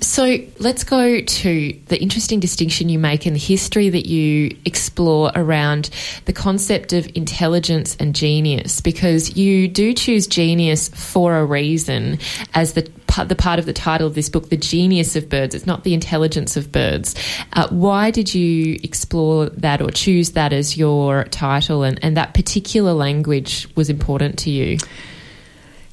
[0.00, 5.32] So let's go to the interesting distinction you make in the history that you explore
[5.34, 5.90] around
[6.26, 12.18] the concept of intelligence and genius, because you do choose genius for a reason
[12.54, 12.88] as the
[13.26, 15.54] the part of the title of this book, The Genius of Birds.
[15.54, 17.14] It's not the intelligence of birds.
[17.52, 22.32] Uh, why did you explore that or choose that as your title and, and that
[22.32, 24.78] particular language was important to you?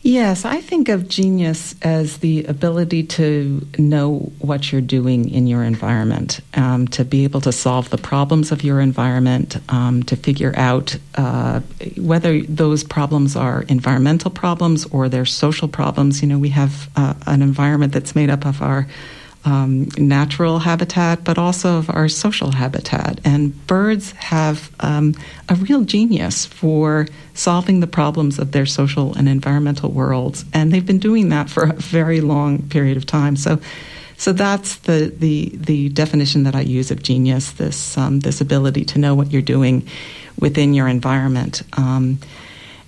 [0.01, 5.61] Yes, I think of genius as the ability to know what you're doing in your
[5.61, 10.53] environment, um, to be able to solve the problems of your environment, um, to figure
[10.55, 11.59] out uh,
[11.97, 16.21] whether those problems are environmental problems or they're social problems.
[16.21, 18.87] You know, we have uh, an environment that's made up of our
[19.45, 23.19] um, natural habitat, but also of our social habitat.
[23.23, 25.15] And birds have um,
[25.47, 30.85] a real genius for solving the problems of their social and environmental worlds, and they've
[30.85, 33.35] been doing that for a very long period of time.
[33.35, 33.59] So.
[34.17, 38.83] So that's the, the, the definition that I use of genius this, um, this ability
[38.83, 39.87] to know what you're doing
[40.37, 41.61] within your environment.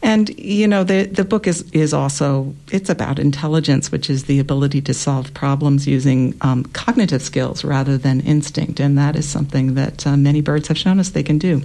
[0.03, 4.39] And you know, the the book is is also it's about intelligence, which is the
[4.39, 9.75] ability to solve problems using um, cognitive skills rather than instinct, and that is something
[9.75, 11.61] that uh, many birds have shown us they can do.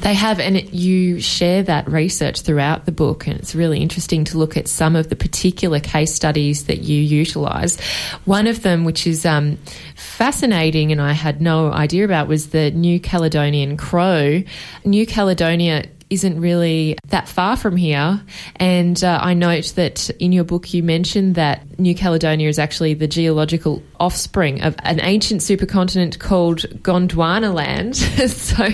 [0.00, 4.24] They have, and it, you share that research throughout the book, and it's really interesting
[4.24, 7.80] to look at some of the particular case studies that you utilise.
[8.24, 9.56] One of them, which is um,
[9.96, 14.42] fascinating and I had no idea about, was the New Caledonian crow.
[14.84, 18.20] New Caledonia isn't really that far from here.
[18.56, 22.94] And uh, I note that in your book you mentioned that New Caledonia is actually
[22.94, 27.96] the geological offspring of an ancient supercontinent called Gondwana land.
[28.30, 28.68] so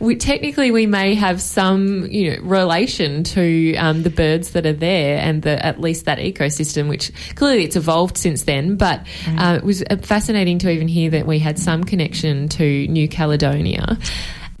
[0.00, 4.72] we, technically we may have some you know relation to um, the birds that are
[4.72, 8.76] there and the, at least that ecosystem, which clearly it's evolved since then.
[8.76, 12.86] But uh, it was uh, fascinating to even hear that we had some connection to
[12.88, 13.98] New Caledonia.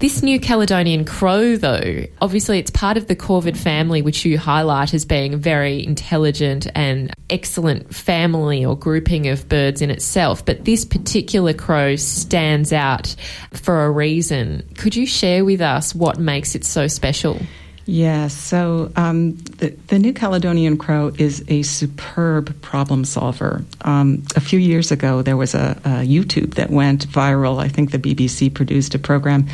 [0.00, 4.94] This New Caledonian crow, though, obviously it's part of the corvid family, which you highlight
[4.94, 10.42] as being a very intelligent and excellent family or grouping of birds in itself.
[10.42, 13.14] But this particular crow stands out
[13.52, 14.66] for a reason.
[14.78, 17.38] Could you share with us what makes it so special?
[17.84, 23.64] Yes, so um, the, the, New Caledonian crow is a superb problem solver.
[23.82, 27.58] Um, a few years ago, there was a, a YouTube that went viral.
[27.58, 29.46] I think the BBC produced a program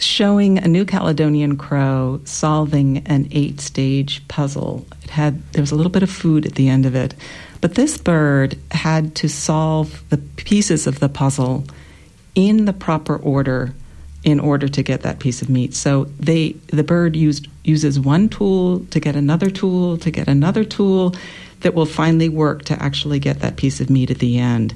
[0.00, 4.86] showing a New Caledonian crow solving an eight stage puzzle.
[5.02, 7.14] It had there was a little bit of food at the end of it,
[7.60, 11.64] but this bird had to solve the pieces of the puzzle
[12.34, 13.74] in the proper order
[14.24, 15.74] in order to get that piece of meat.
[15.74, 20.64] So they the bird used uses one tool to get another tool to get another
[20.64, 21.14] tool
[21.60, 24.74] that will finally work to actually get that piece of meat at the end.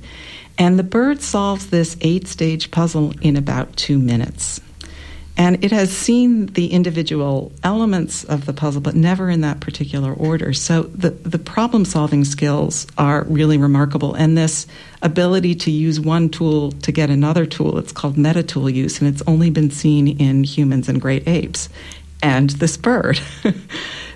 [0.59, 4.61] And the bird solves this eight stage puzzle in about two minutes.
[5.37, 10.13] And it has seen the individual elements of the puzzle, but never in that particular
[10.13, 10.53] order.
[10.53, 14.15] So the, the problem solving skills are really remarkable.
[14.15, 14.67] And this
[15.01, 19.09] ability to use one tool to get another tool, it's called meta tool use, and
[19.09, 21.71] it's only been seen in humans and great apes
[22.23, 23.21] and this bird.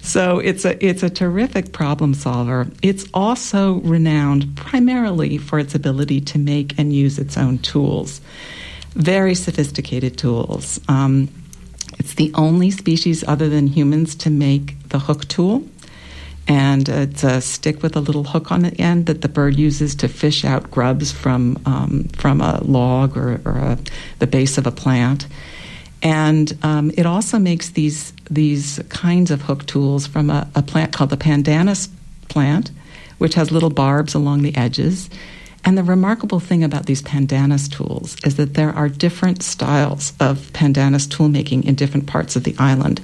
[0.02, 2.68] so it's a, it's a terrific problem solver.
[2.82, 8.20] It's also renowned primarily for its ability to make and use its own tools
[8.97, 10.80] very sophisticated tools.
[10.88, 11.28] Um,
[11.99, 15.68] it's the only species other than humans to make the hook tool.
[16.49, 19.94] And it's a stick with a little hook on the end that the bird uses
[19.97, 23.78] to fish out grubs from um, from a log or, or a,
[24.20, 25.26] the base of a plant.
[26.03, 30.92] And um, it also makes these these kinds of hook tools from a, a plant
[30.92, 31.88] called the pandanus
[32.28, 32.70] plant,
[33.18, 35.11] which has little barbs along the edges.
[35.66, 40.38] And the remarkable thing about these pandanus tools is that there are different styles of
[40.52, 43.00] pandanus tool making in different parts of the island.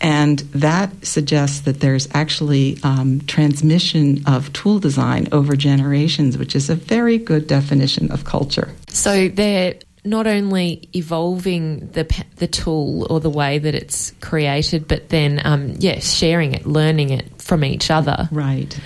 [0.00, 6.68] And that suggests that there's actually um, transmission of tool design over generations, which is
[6.68, 8.74] a very good definition of culture.
[8.88, 9.74] So they're
[10.04, 15.74] not only evolving the the tool or the way that it's created, but then um,
[15.78, 18.28] yes, sharing it, learning it from each other.
[18.32, 18.78] Right.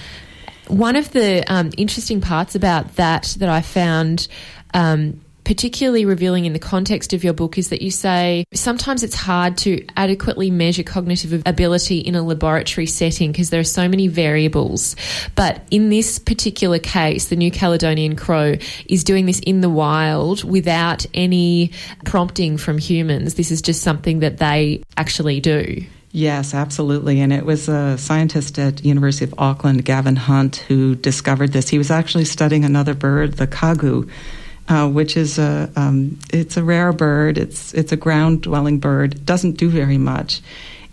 [0.68, 4.28] One of the um, interesting parts about that that I found.
[4.74, 9.14] Um, particularly revealing in the context of your book is that you say sometimes it's
[9.14, 14.06] hard to adequately measure cognitive ability in a laboratory setting because there are so many
[14.06, 14.94] variables.
[15.34, 18.56] But in this particular case, the New Caledonian crow
[18.86, 21.72] is doing this in the wild without any
[22.04, 23.34] prompting from humans.
[23.34, 25.84] This is just something that they actually do.
[26.14, 27.20] Yes, absolutely.
[27.20, 31.70] And it was a scientist at University of Auckland, Gavin Hunt, who discovered this.
[31.70, 34.10] He was actually studying another bird, the kagu,
[34.68, 37.38] uh, which is a um, it's a rare bird.
[37.38, 39.24] It's it's a ground dwelling bird.
[39.24, 40.42] Doesn't do very much.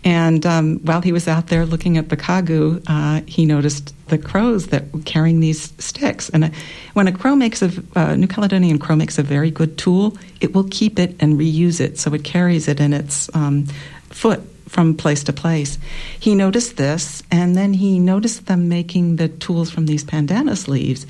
[0.02, 4.16] And um, while he was out there looking at the kagu, uh, he noticed the
[4.16, 6.30] crows that were carrying these sticks.
[6.30, 6.50] And uh,
[6.94, 10.54] when a crow makes a uh, New Caledonian crow makes a very good tool, it
[10.54, 13.66] will keep it and reuse it, so it carries it in its um,
[14.08, 14.40] foot
[14.70, 15.78] from place to place.
[16.20, 21.06] He noticed this, and then he noticed them making the tools from these pandanus leaves.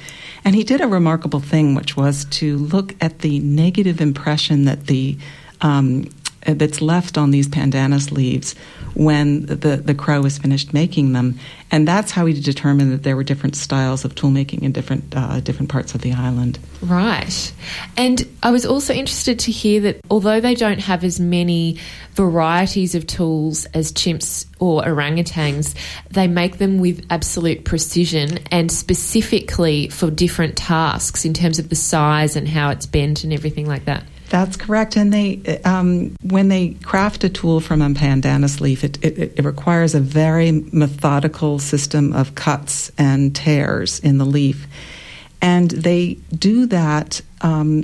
[0.46, 4.86] And he did a remarkable thing, which was to look at the negative impression that
[4.86, 5.18] the
[5.60, 6.08] um,
[6.46, 8.54] that's left on these pandanus leaves
[8.94, 11.38] when the, the crow is finished making them.
[11.70, 15.14] And that's how we determined that there were different styles of tool making in different,
[15.16, 16.58] uh, different parts of the island.
[16.82, 17.52] Right.
[17.96, 21.78] And I was also interested to hear that although they don't have as many
[22.14, 25.74] varieties of tools as chimps or orangutans,
[26.10, 31.76] they make them with absolute precision and specifically for different tasks in terms of the
[31.76, 34.04] size and how it's bent and everything like that.
[34.30, 34.96] That's correct.
[34.96, 39.44] And they, um, when they craft a tool from a pandanus leaf, it, it, it,
[39.44, 44.68] requires a very methodical system of cuts and tears in the leaf.
[45.42, 47.82] And they do that um,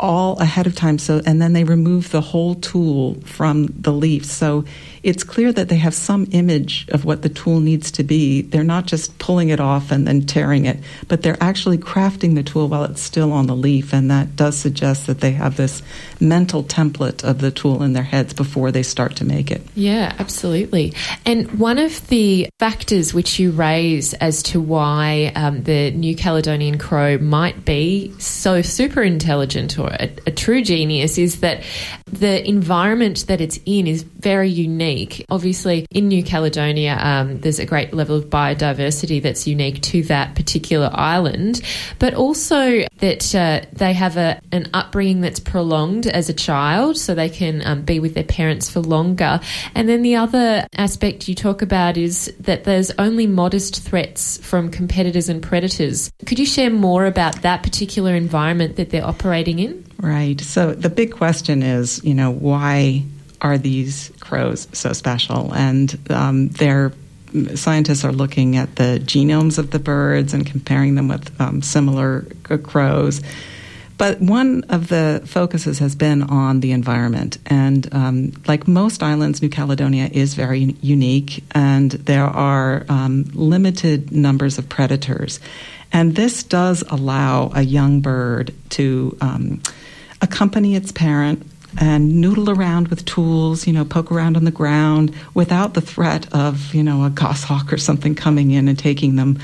[0.00, 0.98] all ahead of time.
[0.98, 4.24] So, and then they remove the whole tool from the leaf.
[4.24, 4.64] So
[5.06, 8.42] it's clear that they have some image of what the tool needs to be.
[8.42, 12.42] They're not just pulling it off and then tearing it, but they're actually crafting the
[12.42, 13.92] tool while it's still on the leaf.
[13.92, 15.80] And that does suggest that they have this
[16.18, 19.62] mental template of the tool in their heads before they start to make it.
[19.76, 20.92] Yeah, absolutely.
[21.24, 26.78] And one of the factors which you raise as to why um, the New Caledonian
[26.78, 31.62] crow might be so super intelligent or a, a true genius is that
[32.06, 35.24] the environment that it's in is very unique unique.
[35.28, 40.34] Obviously, in New Caledonia, um, there's a great level of biodiversity that's unique to that
[40.34, 41.60] particular island,
[41.98, 47.14] but also that uh, they have a, an upbringing that's prolonged as a child, so
[47.14, 49.40] they can um, be with their parents for longer.
[49.74, 54.70] And then the other aspect you talk about is that there's only modest threats from
[54.70, 56.10] competitors and predators.
[56.24, 59.84] Could you share more about that particular environment that they're operating in?
[59.98, 60.40] Right.
[60.40, 63.04] So the big question is, you know, why
[63.40, 65.54] are these crows so special?
[65.54, 66.92] And um, their
[67.54, 72.22] scientists are looking at the genomes of the birds and comparing them with um, similar
[72.62, 73.20] crows.
[73.98, 77.38] But one of the focuses has been on the environment.
[77.46, 84.12] And um, like most islands, New Caledonia is very unique, and there are um, limited
[84.12, 85.40] numbers of predators.
[85.92, 89.62] And this does allow a young bird to um,
[90.20, 95.14] accompany its parent and noodle around with tools, you know, poke around on the ground
[95.34, 99.38] without the threat of, you know, a goshawk or something coming in and taking them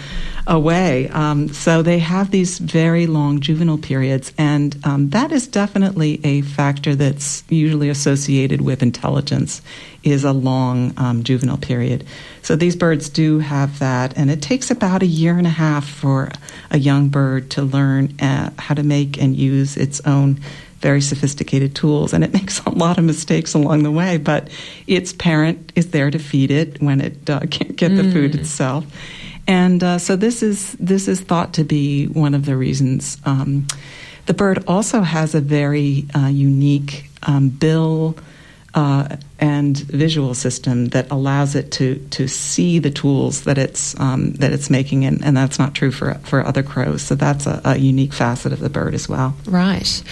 [0.47, 1.09] away.
[1.09, 6.43] Um, so they have these very long juvenile periods, and um, that is definitely a
[6.43, 9.63] factor that's usually associated with intelligence
[10.03, 12.05] is a long um, juvenile period.
[12.43, 15.89] So these birds do have that, and it takes about a year and a half
[15.89, 16.31] for
[16.71, 20.41] a young bird to learn uh, how to make and use its own
[20.83, 24.19] very sophisticated tools, and it makes a lot of mistakes along the way.
[24.19, 24.49] But
[24.87, 28.13] its parent is there to feed it when it uh, can't get the mm.
[28.13, 28.85] food itself,
[29.47, 33.17] and uh, so this is this is thought to be one of the reasons.
[33.25, 33.67] Um,
[34.27, 38.17] the bird also has a very uh, unique um, bill
[38.75, 44.33] uh, and visual system that allows it to to see the tools that it's um,
[44.35, 47.03] that it's making, and, and, that's not true for for other crows.
[47.03, 49.37] So that's a, a, unique facet of the bird as well.
[49.47, 50.03] Right.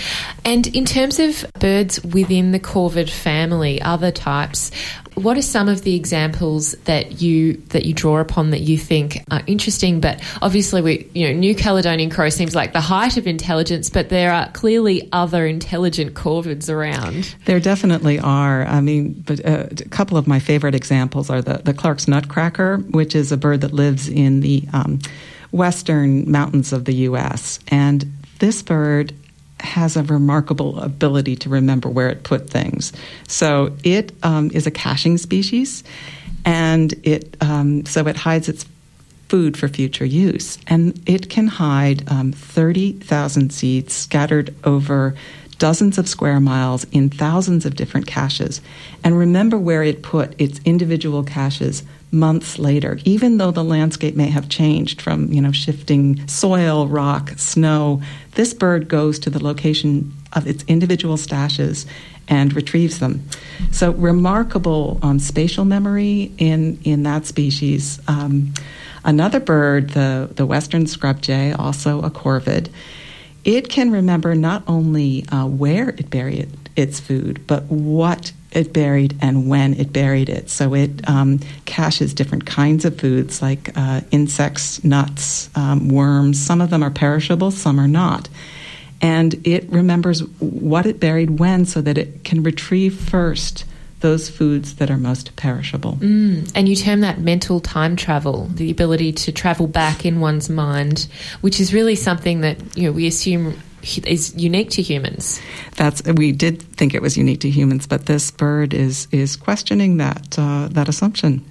[0.45, 4.71] And in terms of birds within the corvid family, other types,
[5.23, 9.23] what are some of the examples that you that you draw upon that you think
[9.31, 10.01] are interesting?
[10.01, 14.09] But obviously, we you know New Caledonian crow seems like the height of intelligence, but
[14.09, 17.35] there are clearly other intelligent corvids around.
[17.45, 18.65] There definitely are.
[18.65, 22.79] I mean, but uh, a couple of my favorite examples are the the Clark's nutcracker,
[22.79, 24.99] which is a bird that lives in the um,
[25.53, 27.59] western mountains of the U.S.
[27.69, 29.15] and this bird
[29.61, 32.93] has a remarkable ability to remember where it put things.
[33.29, 35.85] So it um, is a caching species,
[36.45, 38.67] and it um, so it hides its
[39.29, 45.15] food for future use, and it can hide um, thirty thousand seeds scattered over
[45.59, 48.61] dozens of square miles in thousands of different caches,
[49.05, 54.29] and remember where it put its individual caches months later, even though the landscape may
[54.29, 58.03] have changed from, you know, shifting soil, rock, snow,
[58.33, 61.87] this bird goes to the location of its individual stashes
[62.29, 63.23] and retrieves them.
[63.71, 68.01] So remarkable um, spatial memory in, in that species.
[68.09, 68.55] Um,
[69.05, 72.71] another bird, the, the western scrub jay, also a corvid,
[73.45, 79.17] it can remember not only uh, where it buried its food, but what it buried
[79.21, 80.51] and when it buried it.
[80.51, 86.41] So it um, caches different kinds of foods like uh, insects, nuts, um, worms.
[86.41, 88.29] Some of them are perishable, some are not.
[89.01, 93.65] And it remembers what it buried when so that it can retrieve first
[94.01, 95.93] those foods that are most perishable.
[96.01, 100.49] Mm, and you term that mental time travel, the ability to travel back in one's
[100.49, 101.07] mind,
[101.43, 105.41] which is really something that you know we assume is unique to humans.
[105.77, 109.99] That's we did think it was unique to humans, but this bird is is questioning
[109.99, 111.45] that uh, that assumption.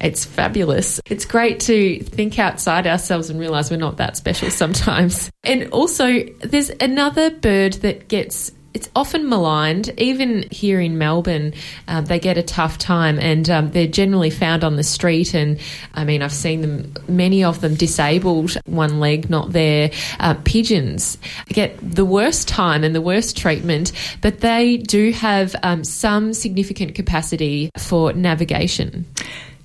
[0.00, 1.00] It's fabulous.
[1.06, 5.30] It's great to think outside ourselves and realize we're not that special sometimes.
[5.42, 9.88] And also, there's another bird that gets it's often maligned.
[9.98, 11.54] Even here in Melbourne,
[11.88, 15.32] um, they get a tough time, and um, they're generally found on the street.
[15.32, 15.58] And
[15.94, 19.90] I mean, I've seen them, many of them disabled, one leg not there.
[20.20, 21.16] Uh, pigeons
[21.48, 26.94] get the worst time and the worst treatment, but they do have um, some significant
[26.94, 29.06] capacity for navigation.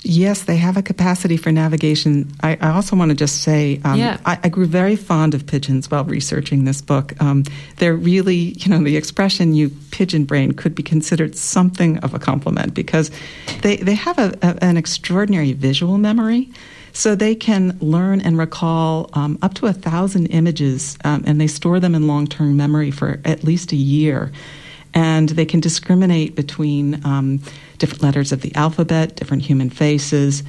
[0.04, 2.32] Yes, they have a capacity for navigation.
[2.42, 4.18] I, I also want to just say um, yeah.
[4.26, 7.14] I, I, grew very fond of pigeons while researching this book.
[7.22, 7.44] Um,
[7.78, 12.20] they're really, you know, the expression you pigeon brain could be considered something of a
[12.20, 13.12] compliment because
[13.62, 16.50] they, they have a, a, an extraordinary visual memory.
[16.94, 21.48] So they can learn and recall um, up to a thousand images, um, and they
[21.48, 24.32] store them in long term memory for at least a year.
[24.94, 27.40] And they can discriminate between um,
[27.82, 30.44] different letters of the alphabet, different human faces.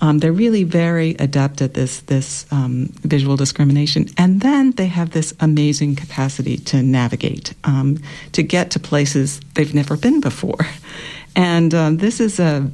[0.00, 5.10] Um, they're really very adept at this this um, visual discrimination, and then they have
[5.10, 7.98] this amazing capacity to navigate, um,
[8.32, 10.66] to get to places they've never been before,
[11.36, 12.70] and um, this is a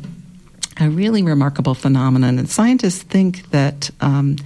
[0.80, 2.38] a really remarkable phenomenon.
[2.38, 4.36] And scientists think that um,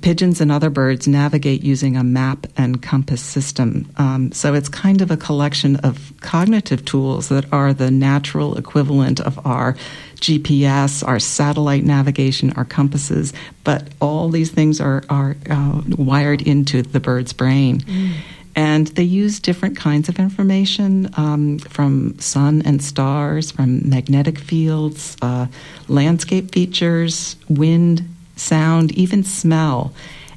[0.00, 3.90] pigeons and other birds navigate using a map and compass system.
[3.96, 9.20] Um, so it's kind of a collection of cognitive tools that are the natural equivalent
[9.20, 9.74] of our
[10.16, 13.32] GPS, our satellite navigation, our compasses.
[13.64, 17.80] But all these things are, are uh, wired into the bird's brain.
[17.80, 18.12] Mm.
[18.56, 25.16] And they use different kinds of information um, from sun and stars, from magnetic fields,
[25.22, 25.46] uh,
[25.86, 28.02] landscape features, wind,
[28.38, 29.92] sound, even smell.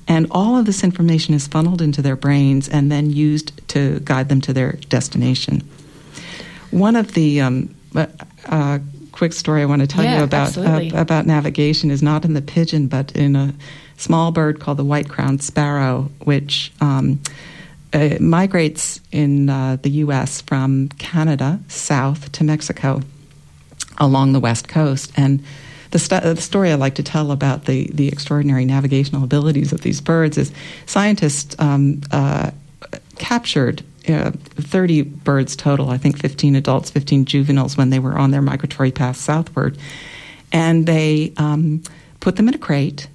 [0.07, 4.29] And all of this information is funneled into their brains and then used to guide
[4.29, 5.61] them to their destination.
[6.71, 8.07] One of the um, uh,
[8.45, 8.79] uh,
[9.11, 12.33] quick story I want to tell yeah, you about uh, about navigation is not in
[12.33, 13.53] the pigeon, but in a
[13.97, 17.19] small bird called the white-crowned sparrow, which um,
[17.93, 20.41] uh, migrates in uh, the U.S.
[20.41, 23.01] from Canada south to Mexico
[23.97, 25.43] along the west coast, and
[25.91, 29.81] the, st- the story I like to tell about the, the extraordinary navigational abilities of
[29.81, 30.51] these birds is
[30.85, 32.51] scientists um, uh,
[33.17, 38.31] captured uh, 30 birds total, I think 15 adults, 15 juveniles, when they were on
[38.31, 39.77] their migratory path southward.
[40.51, 41.83] And they um,
[42.19, 43.07] put them in a crate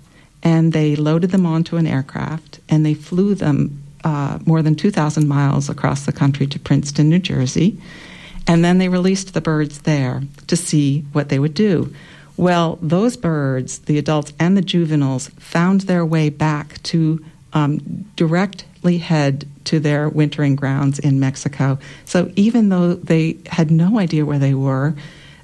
[0.42, 5.26] and they loaded them onto an aircraft and they flew them uh, more than 2,000
[5.26, 7.80] miles across the country to Princeton, New Jersey.
[8.46, 11.92] And then they released the birds there to see what they would do.
[12.36, 17.78] Well, those birds, the adults and the juveniles, found their way back to um,
[18.16, 21.78] directly head to their wintering grounds in Mexico.
[22.04, 24.94] So even though they had no idea where they were,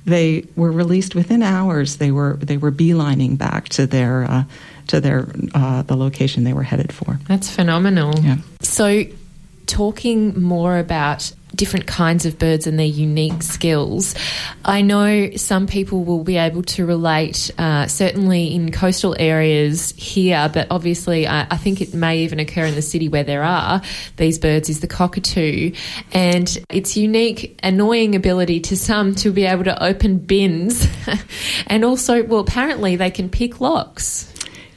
[0.04, 1.96] they were released within hours.
[1.96, 4.44] They were they were beelining back to their uh,
[4.88, 7.20] to their uh, the location they were headed for.
[7.28, 8.18] That's phenomenal.
[8.20, 8.38] Yeah.
[8.62, 9.04] So,
[9.66, 14.14] talking more about different kinds of birds and their unique skills.
[14.64, 20.50] I know some people will be able to relate, uh, certainly in coastal areas here,
[20.52, 23.82] but obviously I, I, think it may even occur in the city where there are
[24.16, 25.72] these birds, is the cockatoo.
[26.12, 30.86] And its unique, annoying ability to some to be able to open bins.
[31.66, 34.31] and also, well, apparently they can pick locks.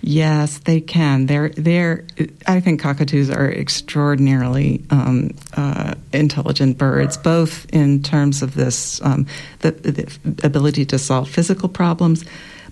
[0.07, 1.25] Yes, they can.
[1.25, 2.05] They're they're.
[2.45, 9.25] I think cockatoos are extraordinarily um, uh, intelligent birds, both in terms of this um,
[9.61, 12.23] the, the, ability to solve physical problems,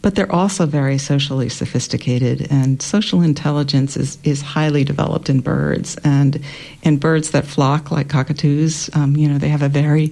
[0.03, 2.45] but they're also very socially sophisticated.
[2.51, 6.39] And social intelligence is is highly developed in birds, and
[6.83, 10.11] in birds that flock like cockatoos, um, you know, they have a very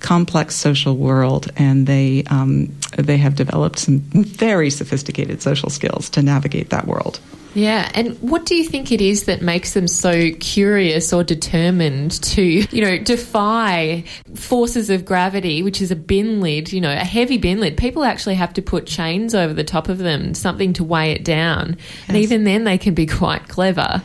[0.00, 6.22] complex social world, and they um, they have developed some very sophisticated social skills to
[6.22, 7.20] navigate that world.
[7.54, 12.22] Yeah, and what do you think it is that makes them so curious or determined
[12.22, 17.04] to, you know, defy forces of gravity, which is a bin lid, you know, a
[17.04, 17.76] heavy bin lid?
[17.76, 21.24] People actually have to put chains over the top of them, something to weigh it
[21.24, 22.04] down, yes.
[22.08, 24.02] and even then they can be quite clever.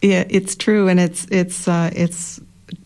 [0.00, 2.40] Yeah, it's true, and it's it's uh, it's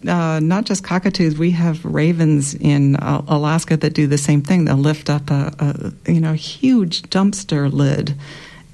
[0.07, 1.39] uh, not just cockatoos.
[1.39, 4.65] We have ravens in uh, Alaska that do the same thing.
[4.65, 8.15] They'll lift up a, a you know huge dumpster lid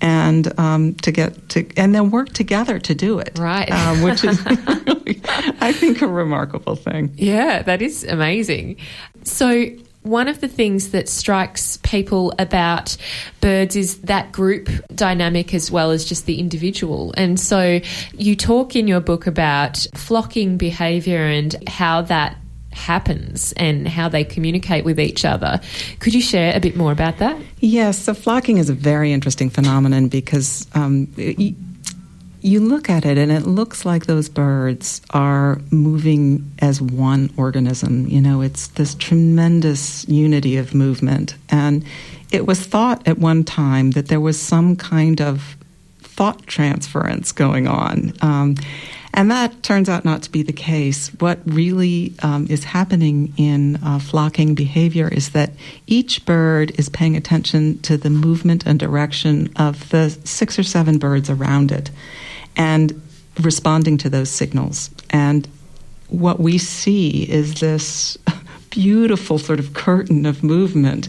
[0.02, 4.24] and um, to get to and then work together to do it right um, which
[4.24, 5.20] is really,
[5.60, 8.76] i think a remarkable thing yeah that is amazing
[9.22, 9.64] so
[10.02, 12.96] one of the things that strikes people about
[13.40, 17.14] birds is that group dynamic as well as just the individual.
[17.16, 17.80] And so
[18.12, 22.36] you talk in your book about flocking behavior and how that
[22.72, 25.60] happens and how they communicate with each other.
[26.00, 27.40] Could you share a bit more about that?
[27.60, 31.08] Yes, so flocking is a very interesting phenomenon because um,
[32.42, 38.06] you, look at it and it looks like those birds are moving as one organism.
[38.08, 41.36] You know, it's this tremendous unity of movement.
[41.48, 41.84] And
[42.30, 45.56] it was thought at one time that there was some kind of
[46.00, 48.12] thought transference going on.
[48.20, 48.56] Um,
[49.14, 51.08] and that turns out not to be the case.
[51.18, 55.52] What really um, is happening in uh, flocking behavior is that
[55.86, 60.98] each bird is paying attention to the movement and direction of the six or seven
[60.98, 61.90] birds around it
[62.56, 63.00] and
[63.40, 64.90] responding to those signals.
[65.10, 65.48] And
[66.08, 68.18] what we see is this
[68.70, 71.08] beautiful sort of curtain of movement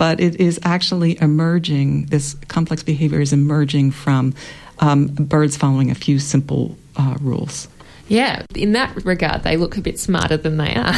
[0.00, 4.32] but it is actually emerging, this complex behavior is emerging from
[4.78, 7.68] um, birds following a few simple uh, rules.
[8.10, 10.92] Yeah, in that regard, they look a bit smarter than they are,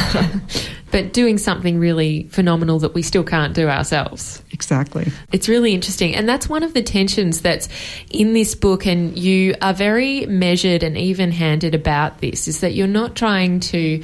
[0.91, 4.41] but doing something really phenomenal that we still can't do ourselves.
[4.51, 5.11] Exactly.
[5.31, 6.15] It's really interesting.
[6.15, 7.69] And that's one of the tensions that's
[8.09, 8.87] in this book.
[8.87, 13.59] And you are very measured and even handed about this is that you're not trying
[13.59, 14.01] to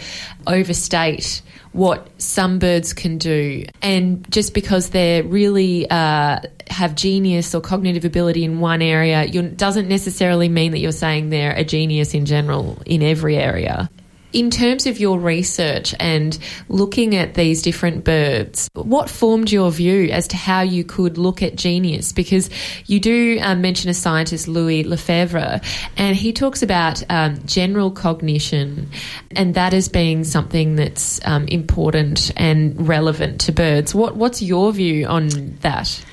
[0.49, 1.41] overstate
[1.71, 3.63] what some birds can do.
[3.81, 9.87] And just because they're really uh, have genius or cognitive ability in one area doesn't
[9.87, 13.89] necessarily mean that you're saying they're a genius in general in every area.
[14.31, 20.09] In terms of your research and looking at these different birds, what formed your view
[20.11, 22.13] as to how you could look at genius?
[22.13, 22.49] Because
[22.85, 25.61] you do um, mention a scientist, Louis Lefebvre,
[25.97, 28.89] and he talks about um, general cognition
[29.31, 33.95] and that as being something that's um, important and relevant to birds.
[33.95, 36.03] What, what's your view on that?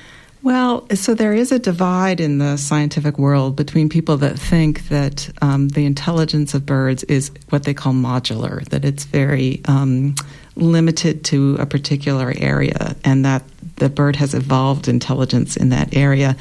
[0.47, 5.29] Well, so there is a divide in the scientific world between people that think that
[5.41, 10.15] um, the intelligence of birds is what they call modular, that it's very um,
[10.55, 13.43] limited to a particular area, and that
[13.75, 16.37] the bird has evolved intelligence in that area.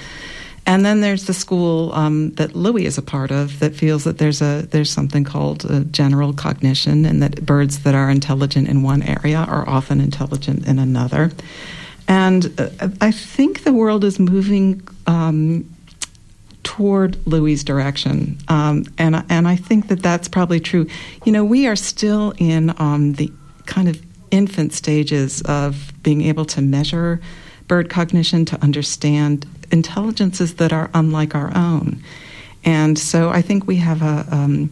[0.67, 4.19] And then there's the school um, that Louis is a part of that feels that
[4.19, 9.03] there's a there's something called general cognition, and that birds that are intelligent in one
[9.03, 11.33] area are often intelligent in another.
[12.09, 15.69] And uh, I think the world is moving um,
[16.63, 20.87] toward Louis' direction, um, and and I think that that's probably true.
[21.25, 23.33] You know, we are still in um, the
[23.67, 24.01] kind of
[24.31, 27.21] infant stages of being able to measure
[27.69, 32.03] bird cognition to understand intelligences that are unlike our own,
[32.65, 34.71] and so I think we have a, um,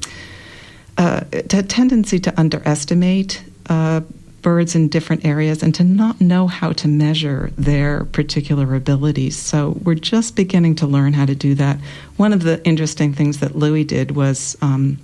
[0.99, 3.43] a, a tendency to underestimate.
[3.69, 4.03] Uh,
[4.45, 9.37] birds in different areas and to not know how to measure their particular abilities.
[9.37, 11.79] So we're just beginning to learn how to do that.
[12.19, 14.99] One of the interesting things that Louis did was um,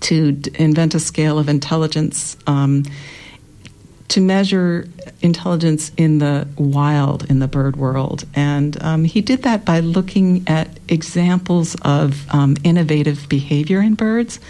[0.00, 2.36] to d- invent a scale of intelligence.
[2.46, 2.84] Um,
[4.08, 4.88] to measure
[5.22, 8.24] intelligence in the wild, in the bird world.
[8.34, 14.40] And um, he did that by looking at examples of um, innovative behavior in birds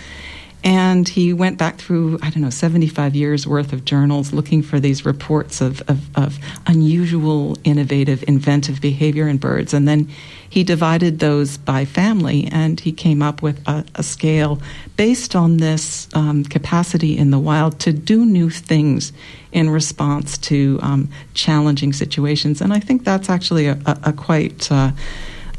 [0.63, 4.79] and he went back through, I don't know, 75 years worth of journals looking for
[4.79, 9.73] these reports of, of, of, unusual, innovative, inventive behavior in birds.
[9.73, 10.11] And then
[10.49, 14.61] he divided those by family and he came up with a, a scale
[14.97, 19.15] based on this um, capacity in the wild to do new things
[19.53, 22.61] in response to um, challenging situations.
[22.61, 24.71] And I think that's actually a, a, a quite.
[24.71, 24.93] Uh,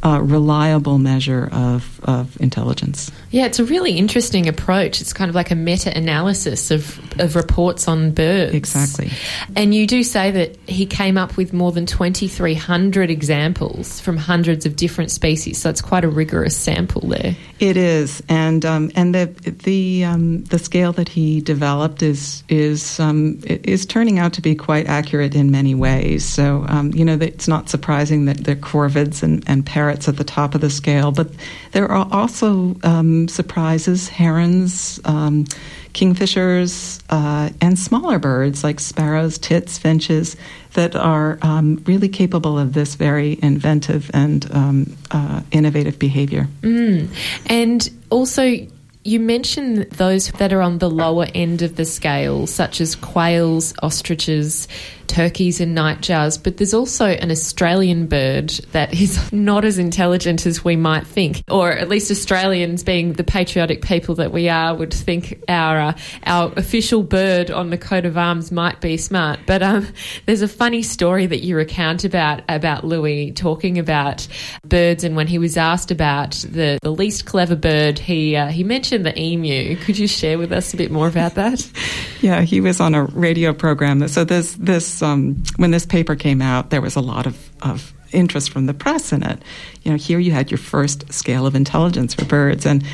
[0.04, 3.12] reliable measure of, of intelligence.
[3.32, 5.02] Yeah, it's a really interesting approach.
[5.02, 8.54] It's kind of like a meta analysis of, of reports on birds.
[8.54, 9.12] Exactly.
[9.56, 14.66] And you do say that he came up with more than 2,300 examples from hundreds
[14.66, 15.58] of different species.
[15.60, 17.36] So it's quite a rigorous sample there.
[17.60, 18.22] It is.
[18.28, 19.28] And, um, and the,
[19.64, 24.56] the, um, the scale that he developed is, is, um, is turning out to be
[24.56, 26.26] quite accurate in many ways.
[26.26, 30.18] So, um, you know, it's not surprising that the corvids and, and parrots parrots at
[30.18, 31.28] the top of the scale, but
[31.72, 35.46] there are also um, surprises, herons, um,
[35.94, 40.38] kingfishers, uh, and smaller birds like sparrows, tits, finches
[40.74, 46.48] that are um, really capable of this very inventive and um, uh, innovative behavior.
[46.62, 47.10] Mm.
[47.48, 48.68] And also,
[49.04, 53.74] you mentioned those that are on the lower end of the scale, such as quails,
[53.82, 54.68] ostriches,
[55.08, 60.64] turkeys and nightjars, but there's also an Australian bird that is not as intelligent as
[60.64, 64.94] we might think, or at least Australians, being the patriotic people that we are, would
[64.94, 65.94] think our uh,
[66.26, 69.40] our official bird on the coat of arms might be smart.
[69.46, 69.88] But um,
[70.28, 74.28] there's a funny story that you recount about about Louis talking about
[74.64, 78.64] birds, and when he was asked about the, the least clever bird, he uh, he
[78.64, 79.76] mentioned the emu.
[79.78, 81.70] Could you share with us a bit more about that?
[82.22, 84.08] Yeah, he was on a radio program.
[84.08, 87.94] So this this um, when this paper came out, there was a lot of, of
[88.12, 89.42] interest from the press in it.
[89.82, 92.86] You know, here you had your first scale of intelligence for birds, and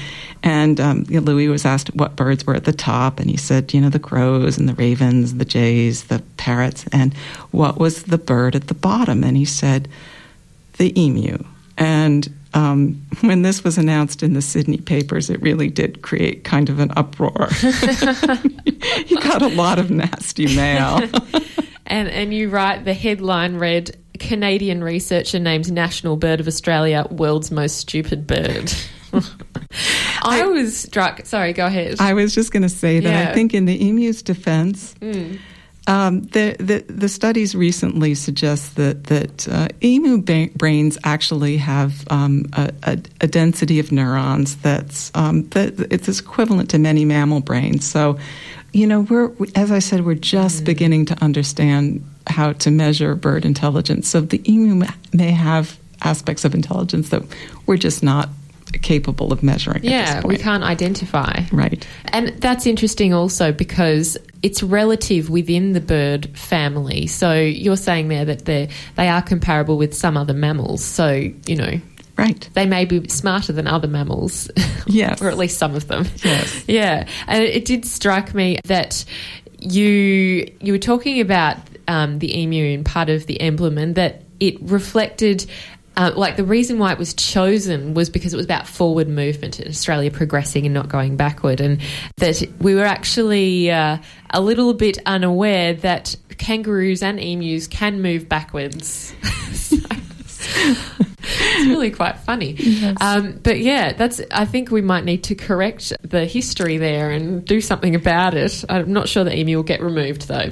[0.44, 3.36] and um, you know, Louis was asked what birds were at the top, and he
[3.36, 7.14] said, you know, the crows and the ravens, the jays, the parrots, and
[7.52, 9.26] what was the bird at the bottom?
[9.26, 9.90] And he said,
[10.78, 11.44] the emu.
[11.78, 16.70] And um, when this was announced in the Sydney papers, it really did create kind
[16.70, 17.50] of an uproar.
[19.06, 21.02] he got a lot of nasty mail.
[21.90, 27.50] And and you write the headline read Canadian researcher names national bird of Australia world's
[27.50, 28.74] most stupid bird.
[30.22, 31.26] I was struck.
[31.26, 31.96] Sorry, go ahead.
[32.02, 33.32] I was just going to say that yeah.
[33.32, 35.40] I think in the emu's defense, mm.
[35.88, 42.06] Um, the, the, the studies recently suggest that that uh, emu ba- brains actually have
[42.12, 47.40] um, a, a, a, density of neurons that's um, that it's equivalent to many mammal
[47.40, 47.86] brains.
[47.86, 48.20] So
[48.74, 50.66] you know, we're, as I said, we're just mm.
[50.66, 54.08] beginning to understand how to measure bird intelligence.
[54.08, 57.24] So the emu may have aspects of intelligence that
[57.66, 58.30] we're just not
[58.74, 59.84] capable of measuring.
[59.84, 61.44] Yeah, we can't identify.
[61.52, 61.86] Right.
[62.06, 67.08] And that's interesting also because it's relative within the bird family.
[67.08, 70.84] So you're saying there that they they are comparable with some other mammals.
[70.84, 71.10] So,
[71.46, 71.82] you know,
[72.18, 72.50] Right.
[72.56, 74.50] They may be smarter than other mammals.
[74.90, 75.22] Yes.
[75.22, 76.06] or at least some of them.
[76.24, 76.64] Yes.
[76.68, 77.08] Yeah.
[77.28, 79.04] And it did strike me that
[79.60, 81.58] you you were talking about
[81.90, 85.46] um, the emu in part of the emblem and that it reflected
[85.98, 89.60] uh, like the reason why it was chosen was because it was about forward movement
[89.60, 91.82] in Australia progressing and not going backward, and
[92.18, 93.98] that we were actually uh,
[94.30, 99.12] a little bit unaware that kangaroos and emus can move backwards.
[99.24, 99.74] it's
[101.66, 102.54] really quite funny.
[102.60, 102.98] Yes.
[103.02, 104.22] Um, but yeah, that's.
[104.32, 108.64] I think we might need to correct the history there and do something about it.
[108.70, 110.52] I'm not sure that emu will get removed though.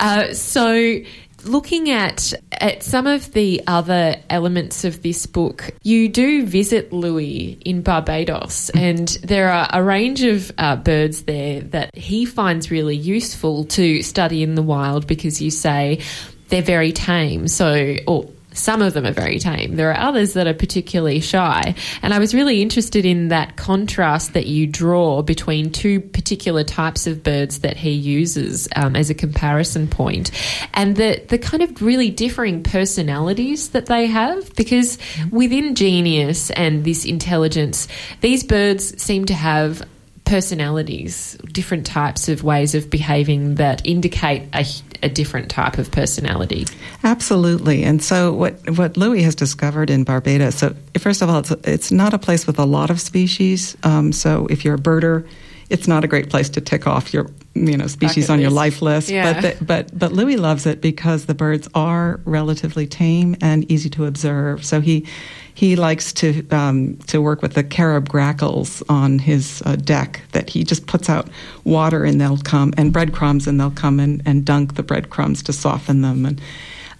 [0.00, 1.02] Uh, so
[1.44, 7.58] looking at at some of the other elements of this book, you do visit Louis
[7.64, 12.96] in Barbados, and there are a range of uh, birds there that he finds really
[12.96, 16.00] useful to study in the wild because you say
[16.48, 17.48] they're very tame.
[17.48, 19.76] So, or some of them are very tame.
[19.76, 21.74] There are others that are particularly shy.
[22.02, 27.06] And I was really interested in that contrast that you draw between two particular types
[27.06, 30.30] of birds that he uses um, as a comparison point
[30.74, 34.54] and the, the kind of really differing personalities that they have.
[34.54, 34.98] Because
[35.30, 37.88] within genius and this intelligence,
[38.20, 39.82] these birds seem to have
[40.24, 44.64] personalities, different types of ways of behaving that indicate a,
[45.02, 46.66] a, different type of personality.
[47.04, 47.84] Absolutely.
[47.84, 51.92] And so, what, what Louis has discovered in Barbados, so first of all, it's, it's
[51.92, 53.76] not a place with a lot of species.
[53.82, 55.26] Um, so, if you're a birder,
[55.72, 58.82] it's not a great place to tick off your you know species on your life
[58.82, 59.08] list.
[59.08, 59.32] Yeah.
[59.32, 63.88] But the, but but Louis loves it because the birds are relatively tame and easy
[63.90, 64.64] to observe.
[64.64, 65.06] So he
[65.54, 70.20] he likes to um, to work with the Carib grackles on his uh, deck.
[70.32, 71.28] That he just puts out
[71.64, 75.52] water and they'll come and breadcrumbs and they'll come and, and dunk the breadcrumbs to
[75.54, 76.26] soften them.
[76.26, 76.40] And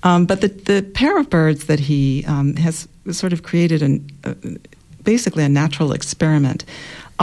[0.03, 4.07] um, but the the pair of birds that he um, has sort of created an
[4.25, 4.35] uh,
[5.05, 6.64] basically a natural experiment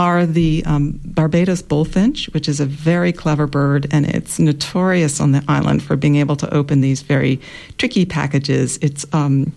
[0.00, 5.32] are the um, Barbados bullfinch, which is a very clever bird, and it's notorious on
[5.32, 7.38] the island for being able to open these very
[7.76, 8.78] tricky packages.
[8.78, 9.52] It's um,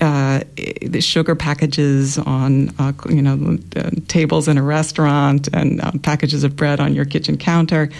[0.00, 0.44] uh,
[0.82, 3.58] the sugar packages on uh, you know
[4.06, 7.90] tables in a restaurant and um, packages of bread on your kitchen counter.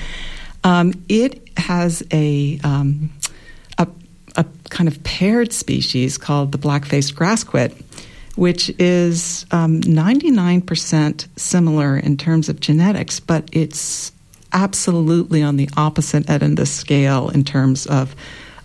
[0.62, 3.10] Um, it has a, um,
[3.78, 3.88] a,
[4.36, 7.81] a kind of paired species called the black-faced grassquit,
[8.36, 14.12] which is 99% um, similar in terms of genetics, but it's
[14.52, 18.14] absolutely on the opposite end of the scale in terms of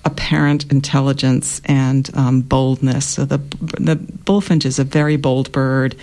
[0.06, 3.06] apparent intelligence and um, boldness.
[3.06, 5.96] So the the bullfinch is a very bold bird,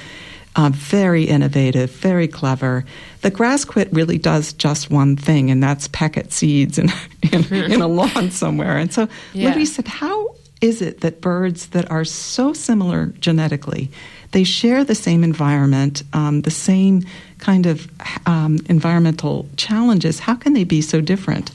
[0.56, 2.84] uh, very innovative, very clever.
[3.22, 6.90] The grassquit really does just one thing, and that's peck at seeds in,
[7.32, 8.76] in, in a lawn somewhere.
[8.76, 9.54] And so yeah.
[9.54, 10.33] Louis said, "How
[10.64, 13.90] is it that birds that are so similar genetically,
[14.32, 17.02] they share the same environment, um, the same
[17.38, 17.86] kind of
[18.24, 21.50] um, environmental challenges, how can they be so different?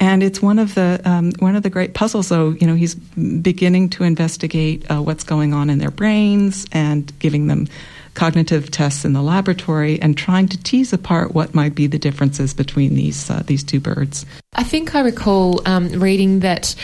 [0.00, 2.26] And it's one of the um, one of the great puzzles.
[2.26, 7.16] So you know, he's beginning to investigate uh, what's going on in their brains and
[7.20, 7.68] giving them
[8.14, 12.54] cognitive tests in the laboratory and trying to tease apart what might be the differences
[12.54, 14.26] between these uh, these two birds.
[14.54, 16.74] I think I recall um, reading that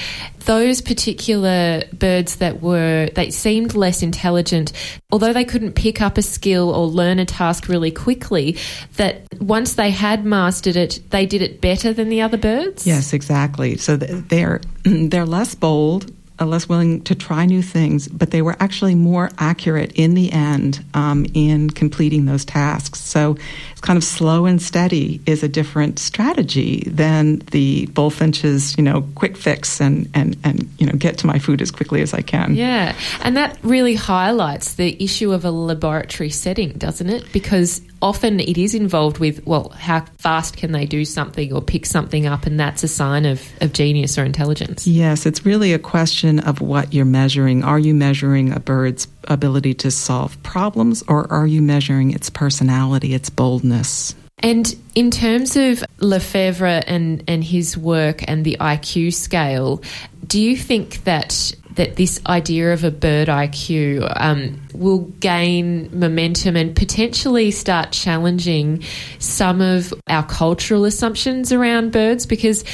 [0.46, 4.72] those particular birds that were they seemed less intelligent,
[5.12, 8.56] although they couldn't pick up a skill or learn a task really quickly,
[8.96, 12.86] that once they had mastered it, they did it better than the other birds.
[12.86, 13.76] Yes, exactly.
[13.76, 16.10] So they're they're less bold
[16.46, 20.84] less willing to try new things, but they were actually more accurate in the end
[20.94, 23.00] um, in completing those tasks.
[23.00, 23.36] So
[23.78, 29.02] it's kind of slow and steady is a different strategy than the bullfinch's, you know,
[29.14, 32.22] quick fix and, and, and, you know, get to my food as quickly as I
[32.22, 32.56] can.
[32.56, 32.96] Yeah.
[33.22, 37.30] And that really highlights the issue of a laboratory setting, doesn't it?
[37.32, 41.86] Because often it is involved with, well, how fast can they do something or pick
[41.86, 44.88] something up, and that's a sign of, of genius or intelligence.
[44.88, 47.62] Yes, it's really a question of what you're measuring.
[47.62, 53.14] Are you measuring a bird's ability to solve problems, or are you measuring its personality,
[53.14, 54.14] its boldness?
[54.40, 59.82] And in terms of Lefebvre and, and his work and the IQ scale,
[60.26, 66.56] do you think that that this idea of a bird IQ um, will gain momentum
[66.56, 68.82] and potentially start challenging
[69.20, 72.64] some of our cultural assumptions around birds because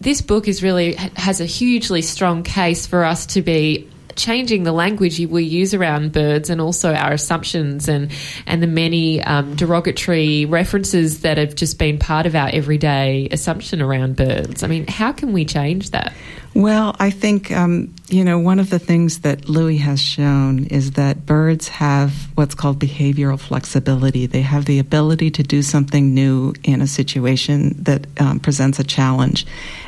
[0.00, 4.72] this book is really has a hugely strong case for us to be changing the
[4.72, 8.10] language we use around birds and also our assumptions and
[8.46, 13.80] and the many um, derogatory references that have just been part of our everyday assumption
[13.80, 14.62] around birds.
[14.62, 16.12] I mean, how can we change that?
[16.56, 20.92] Well, I think, um, you know, one of the things that Louis has shown is
[20.92, 24.24] that birds have what's called behavioral flexibility.
[24.24, 28.84] They have the ability to do something new in a situation that um, presents a
[28.84, 29.44] challenge.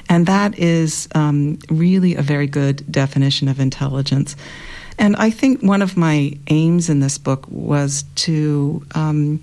[0.08, 4.36] And that is um, really a very good definition of intelligence.
[4.98, 9.40] And I think one of my aims in this book was to um,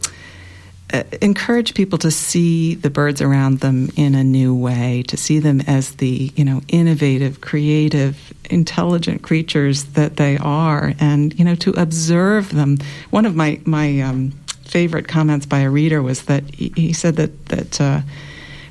[0.93, 5.39] uh, encourage people to see the birds around them in a new way, to see
[5.39, 11.55] them as the you know innovative, creative, intelligent creatures that they are, and you know
[11.55, 12.77] to observe them.
[13.09, 14.31] One of my my um,
[14.65, 17.81] favorite comments by a reader was that he, he said that that.
[17.81, 18.01] Uh,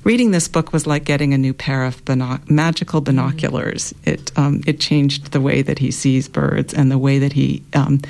[0.04, 3.94] reading this book was like getting a new pair of binoc- magical binoculars.
[4.04, 7.62] It um, it changed the way that he sees birds and the way that he
[7.74, 8.00] um,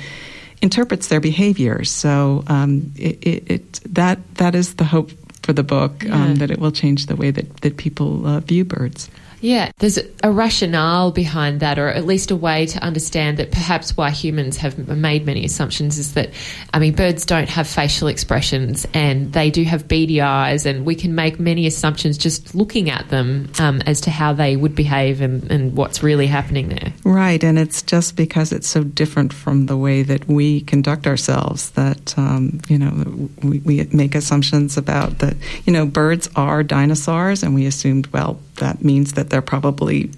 [0.61, 1.83] interprets their behavior.
[1.83, 6.33] So um, it, it, it, that that is the hope for the book um, yeah.
[6.35, 9.09] that it will change the way that that people uh, view birds.
[9.45, 13.95] Yeah, there's a rationale behind that, or at least a way to understand that perhaps
[13.95, 16.31] why humans have made many assumptions is that,
[16.73, 20.95] I mean, birds don't have facial expressions and they do have beady eyes, and we
[20.95, 25.21] can make many assumptions just looking at them um, as to how they would behave
[25.21, 26.91] and, and what's really happening there.
[27.03, 31.69] Right, and it's just because it's so different from the way that we conduct ourselves
[31.71, 37.43] that, um, you know, we, we make assumptions about that, you know, birds are dinosaurs,
[37.43, 40.11] and we assumed, well, that means that they're probably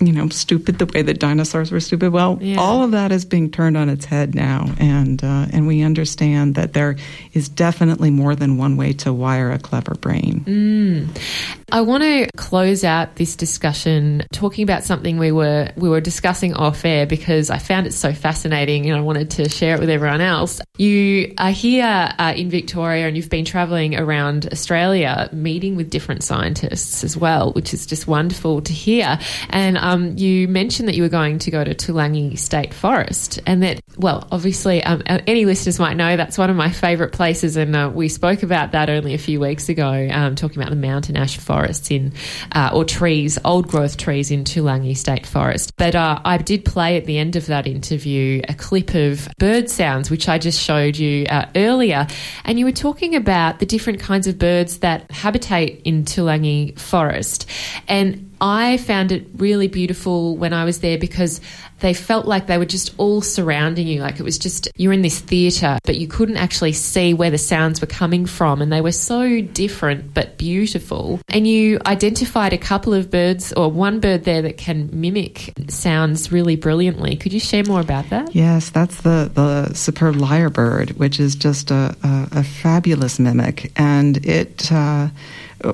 [0.00, 2.12] you know, stupid the way that dinosaurs were stupid.
[2.12, 2.58] Well, yeah.
[2.58, 6.56] all of that is being turned on its head now, and uh, and we understand
[6.56, 6.96] that there
[7.32, 10.44] is definitely more than one way to wire a clever brain.
[10.46, 11.56] Mm.
[11.72, 16.52] I want to close out this discussion talking about something we were we were discussing
[16.54, 19.90] off air because I found it so fascinating and I wanted to share it with
[19.90, 20.60] everyone else.
[20.76, 26.22] You are here uh, in Victoria and you've been travelling around Australia meeting with different
[26.24, 29.18] scientists as well, which is just wonderful to hear.
[29.48, 33.40] And and um, you mentioned that you were going to go to Toolangi State Forest,
[33.46, 37.56] and that, well, obviously, um, any listeners might know that's one of my favourite places,
[37.56, 40.76] and uh, we spoke about that only a few weeks ago, um, talking about the
[40.76, 42.12] mountain ash forests in,
[42.52, 45.72] uh, or trees, old growth trees in Toolangi State Forest.
[45.76, 49.70] But uh, I did play at the end of that interview a clip of bird
[49.70, 52.06] sounds, which I just showed you uh, earlier,
[52.44, 57.48] and you were talking about the different kinds of birds that habitate in Toolangi Forest,
[57.88, 61.40] and I found it really beautiful when I was there because
[61.80, 64.00] they felt like they were just all surrounding you.
[64.00, 67.38] Like it was just, you're in this theatre, but you couldn't actually see where the
[67.38, 68.60] sounds were coming from.
[68.60, 71.20] And they were so different but beautiful.
[71.28, 76.30] And you identified a couple of birds, or one bird there that can mimic sounds
[76.30, 77.16] really brilliantly.
[77.16, 78.34] Could you share more about that?
[78.34, 83.72] Yes, that's the, the superb lyrebird, which is just a, a, a fabulous mimic.
[83.76, 85.08] And it, uh,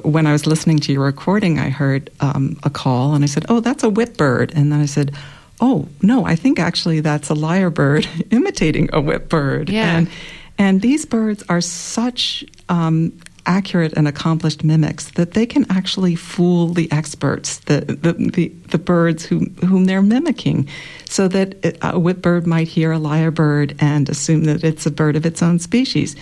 [0.02, 3.46] when I was listening to your recording, I heard um, a call and I said,
[3.48, 5.14] Oh, that's a whipbird," And then I said,
[5.60, 9.70] Oh no, I think actually that's a lyrebird imitating a whipbird.
[9.70, 9.96] Yeah.
[9.96, 10.10] And,
[10.58, 13.12] and these birds are such um,
[13.46, 18.78] accurate and accomplished mimics that they can actually fool the experts, the the, the, the
[18.78, 20.68] birds whom, whom they're mimicking,
[21.08, 25.16] so that it, a whipbird might hear a lyrebird and assume that it's a bird
[25.16, 26.16] of its own species.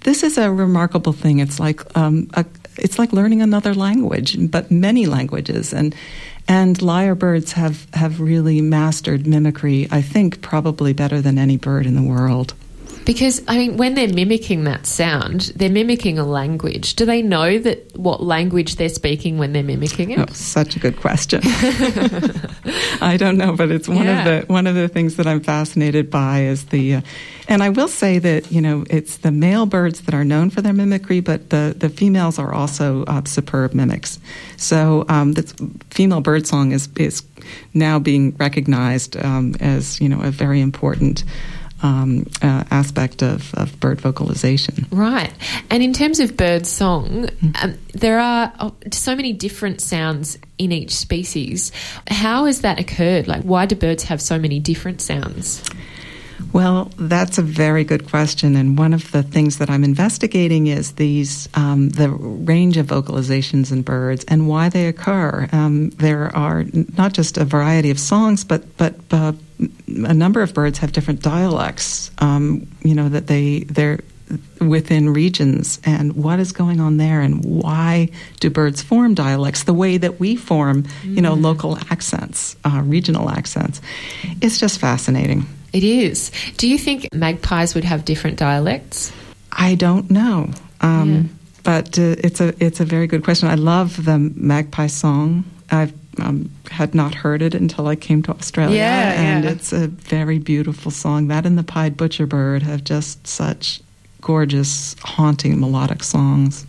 [0.00, 1.38] This is a remarkable thing.
[1.38, 2.44] It's like um, a,
[2.78, 5.94] it's like learning another language, but many languages and.
[6.46, 11.94] And lyrebirds have, have really mastered mimicry, I think, probably better than any bird in
[11.94, 12.52] the world.
[13.04, 16.94] Because I mean, when they're mimicking that sound, they're mimicking a language.
[16.94, 20.18] Do they know that what language they're speaking when they're mimicking it?
[20.18, 21.40] Oh, such a good question.
[23.02, 24.18] I don't know, but it's one Yeah.
[24.18, 27.00] of the one of the things that I'm fascinated by is the, uh,
[27.48, 30.62] and I will say that you know it's the male birds that are known for
[30.62, 34.18] their mimicry, but the the females are also uh, superb mimics.
[34.56, 35.42] So um, the
[35.90, 37.22] female birdsong is is
[37.74, 41.24] now being recognized um, as you know a very important.
[41.84, 44.86] Um, uh, aspect of, of bird vocalization.
[44.90, 45.30] Right.
[45.68, 47.28] And in terms of bird song,
[47.62, 51.72] um, there are oh, so many different sounds in each species.
[52.08, 53.28] How has that occurred?
[53.28, 55.62] Like, why do birds have so many different sounds?
[56.54, 60.92] Well, that's a very good question, and one of the things that I'm investigating is
[60.92, 65.48] these um, the range of vocalizations in birds and why they occur.
[65.50, 66.64] Um, there are
[66.96, 71.22] not just a variety of songs, but but uh, a number of birds have different
[71.22, 72.12] dialects.
[72.18, 73.98] Um, you know that they they're
[74.60, 79.74] within regions and what is going on there and why do birds form dialects the
[79.74, 83.82] way that we form you know local accents uh, regional accents
[84.40, 85.44] it's just fascinating
[85.74, 86.30] It is.
[86.56, 89.12] Do you think magpies would have different dialects?
[89.52, 91.22] I don't know, um, Yeah.
[91.64, 93.48] but uh, it's a it's a very good question.
[93.48, 95.44] I love the magpie song.
[95.70, 99.50] I've um, had not heard it until I came to Australia, Yeah, and yeah.
[99.50, 101.28] it's a very beautiful song.
[101.28, 103.80] That and the pied butcherbird have just such
[104.20, 106.66] gorgeous, haunting melodic songs.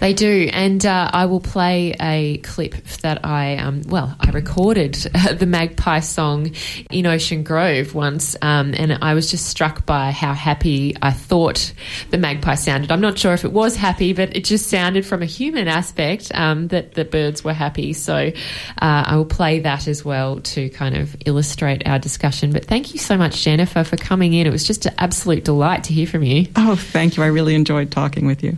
[0.00, 4.94] They do, and uh, I will play a clip that I, um, well, I recorded
[4.94, 6.52] the Magpie song
[6.90, 11.72] in Ocean Grove once, um, and I was just struck by how happy I thought
[12.10, 12.90] the magpie sounded.
[12.90, 16.30] I'm not sure if it was happy, but it just sounded from a human aspect
[16.34, 17.92] um, that the birds were happy.
[17.92, 18.30] So uh,
[18.80, 22.52] I will play that as well to kind of illustrate our discussion.
[22.52, 24.46] But thank you so much, Jennifer, for coming in.
[24.46, 26.46] It was just an absolute delight to hear from you.
[26.56, 27.22] Oh, thank you.
[27.22, 28.56] I really enjoyed talking with you.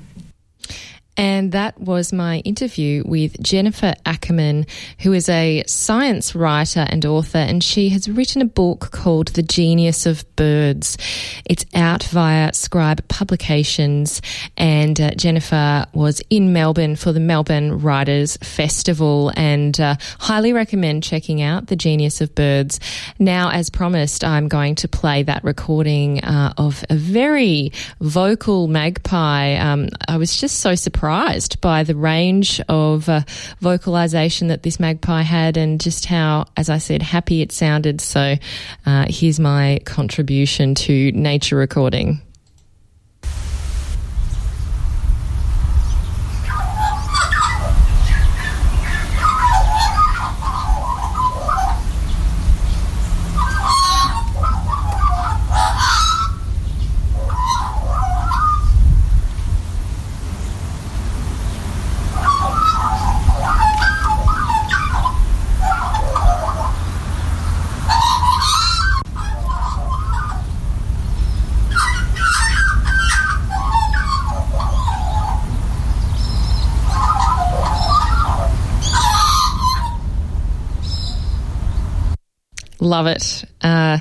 [1.21, 4.65] And that was my interview with Jennifer Ackerman,
[5.01, 9.43] who is a science writer and author, and she has written a book called The
[9.43, 10.97] Genius of Birds.
[11.45, 14.23] It's out via Scribe Publications,
[14.57, 21.03] and uh, Jennifer was in Melbourne for the Melbourne Writers Festival, and uh, highly recommend
[21.03, 22.81] checking out The Genius of Birds.
[23.19, 29.57] Now, as promised, I'm going to play that recording uh, of a very vocal magpie.
[29.57, 31.10] Um, I was just so surprised
[31.61, 33.23] by the range of uh,
[33.61, 38.01] vocalization that this magpie had and just how, as I said, happy it sounded.
[38.01, 38.37] So
[38.87, 42.21] uh, here's my contribution to nature recording.
[82.91, 83.45] Love it.
[83.63, 83.99] Uh,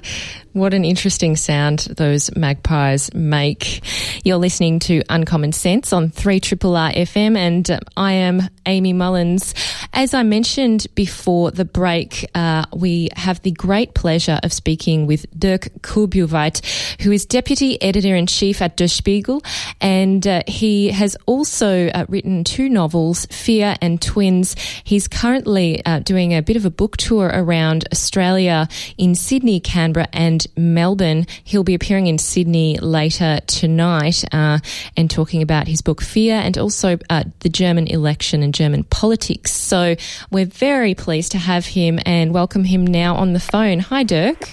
[0.53, 3.81] what an interesting sound those magpies make.
[4.23, 8.93] You're listening to Uncommon Sense on 3 Triple R FM, and uh, I am Amy
[8.93, 9.53] Mullins.
[9.93, 15.25] As I mentioned before the break, uh, we have the great pleasure of speaking with
[15.37, 19.41] Dirk Kurbjuweit, who is Deputy Editor in Chief at Der Spiegel,
[19.81, 24.55] and uh, he has also uh, written two novels, Fear and Twins.
[24.83, 28.67] He's currently uh, doing a bit of a book tour around Australia
[28.97, 31.25] in Sydney, Canberra, and Melbourne.
[31.43, 34.59] He'll be appearing in Sydney later tonight uh,
[34.95, 39.51] and talking about his book Fear and also uh, the German election and German politics.
[39.51, 39.95] So
[40.31, 43.79] we're very pleased to have him and welcome him now on the phone.
[43.79, 44.49] Hi, Dirk.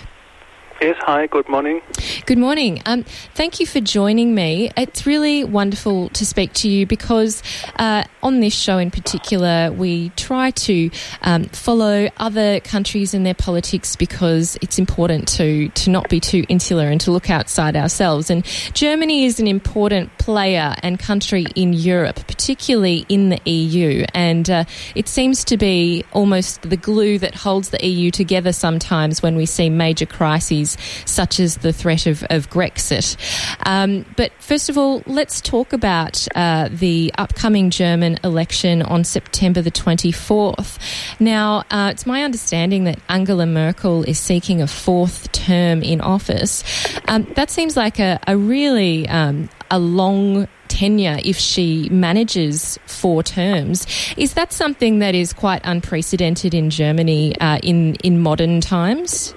[0.80, 1.80] Yes, hi, good morning.
[2.26, 2.82] Good morning.
[2.84, 3.04] Um,
[3.34, 4.70] thank you for joining me.
[4.76, 7.42] It's really wonderful to speak to you because
[7.78, 10.90] uh, on this show in particular, we try to
[11.22, 16.44] um, follow other countries and their politics because it's important to, to not be too
[16.50, 18.28] insular and to look outside ourselves.
[18.28, 18.44] And
[18.74, 24.04] Germany is an important player and country in Europe, particularly in the EU.
[24.12, 29.22] And uh, it seems to be almost the glue that holds the EU together sometimes
[29.22, 30.65] when we see major crises
[31.04, 33.16] such as the threat of, of Grexit.
[33.64, 39.62] Um, but first of all, let's talk about uh, the upcoming German election on September
[39.62, 40.78] the 24th.
[41.20, 46.62] Now, uh, it's my understanding that Angela Merkel is seeking a fourth term in office.
[47.08, 53.22] Um, that seems like a, a really um, a long tenure if she manages four
[53.22, 53.86] terms.
[54.16, 59.34] Is that something that is quite unprecedented in Germany uh, in in modern times?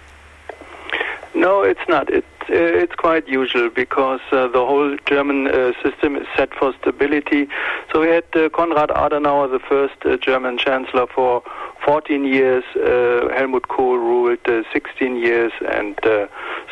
[1.40, 2.14] No, it's not.
[2.14, 7.48] Uh, it's quite usual because uh, the whole German uh, system is set for stability.
[7.94, 11.41] So we had uh, Konrad Adenauer, the first uh, German chancellor, for
[11.86, 12.66] 14 years.
[12.76, 15.98] Uh, Helmut Kohl ruled 16 years, and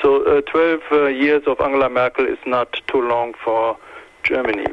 [0.01, 3.77] so 12 years of Angela Merkel is not too long for
[4.27, 4.65] Germany.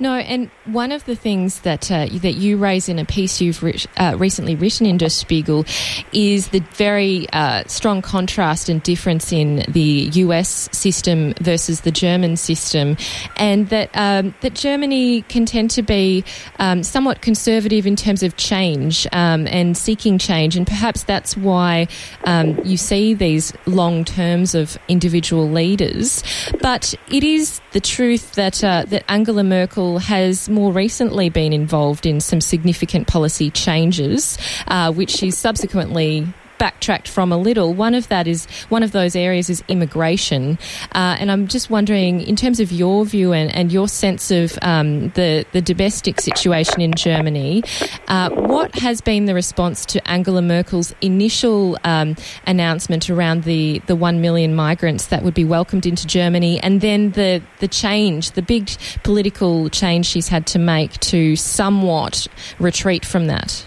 [0.00, 3.62] No, and one of the things that uh, that you raise in a piece you've
[3.96, 5.64] uh, recently written in Der Spiegel
[6.12, 10.68] is the very uh, strong contrast and difference in the U.S.
[10.72, 12.96] system versus the German system,
[13.36, 16.24] and that um, that Germany can tend to be
[16.58, 21.86] um, somewhat conservative in terms of change um, and seeking change, and perhaps that's why
[22.24, 26.22] um, you see these long terms of individual leaders.
[26.60, 32.20] But it is the truth that that Angela Merkel has more recently been involved in
[32.20, 34.38] some significant policy changes,
[34.68, 36.26] uh, which she's subsequently
[36.58, 37.74] backtracked from a little.
[37.74, 40.58] One of that is one of those areas is immigration,
[40.92, 44.58] uh, and I'm just wondering, in terms of your view and, and your sense of
[44.62, 47.62] um, the the domestic situation in Germany,
[48.08, 52.16] uh, what has been the response to Angela Merkel's initial um,
[52.46, 57.12] announcement around the the one million migrants that would be welcomed into Germany, and then
[57.12, 58.70] the the change, the big
[59.02, 62.26] political change she's had to make to somewhat
[62.58, 63.66] retreat from that.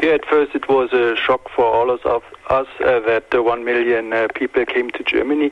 [0.00, 3.64] Yeah, at first it was a shock for all of us uh, that uh, one
[3.64, 5.50] million uh, people came to Germany,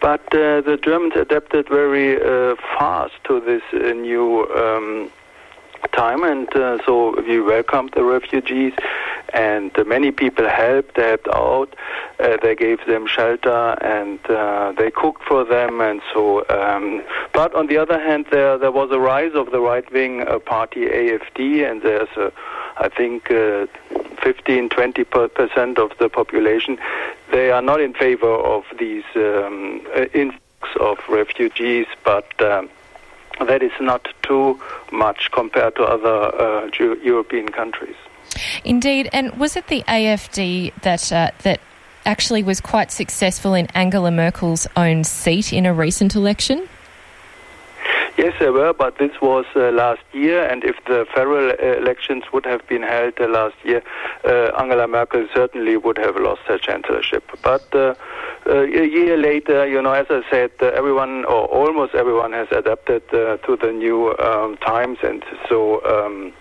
[0.00, 5.10] but uh, the Germans adapted very uh, fast to this uh, new um,
[5.88, 6.48] time, and
[6.84, 8.72] so we welcomed the refugees,
[9.32, 11.74] and many people helped, helped out,
[12.18, 14.18] they gave them shelter, and
[14.76, 16.44] they cooked for them, and so.
[16.48, 17.02] Um,
[17.32, 20.86] but on the other hand, there there was a rise of the right wing party
[20.86, 22.32] AFD, and there's a
[22.80, 23.66] I think uh,
[24.22, 26.78] 15, 20 percent of the population,
[27.30, 30.40] they are not in favor of these um, uh, influx
[30.80, 32.70] of refugees, but um,
[33.46, 34.60] that is not too
[34.92, 36.70] much compared to other uh,
[37.02, 37.96] European countries.
[38.64, 41.60] Indeed, and was it the AFD that uh, that
[42.04, 46.68] actually was quite successful in Angela Merkel's own seat in a recent election?
[48.16, 52.24] Yes, there were, but this was uh, last year, and if the federal uh, elections
[52.32, 53.82] would have been held uh, last year,
[54.24, 57.24] uh, Angela Merkel certainly would have lost her chancellorship.
[57.42, 57.94] But uh,
[58.46, 63.08] uh, a year later, you know, as I said, everyone or almost everyone has adapted
[63.10, 65.84] to the new um, times, and so.
[65.84, 66.32] Um,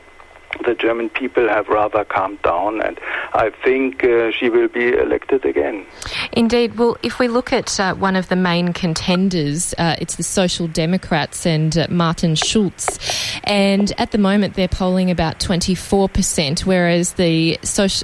[0.65, 2.99] the German people have rather calmed down, and
[3.33, 5.85] I think uh, she will be elected again.
[6.31, 6.77] Indeed.
[6.77, 10.67] Well, if we look at uh, one of the main contenders, uh, it's the Social
[10.67, 12.99] Democrats and uh, Martin Schulz,
[13.43, 17.57] and at the moment they're polling about twenty four percent, whereas the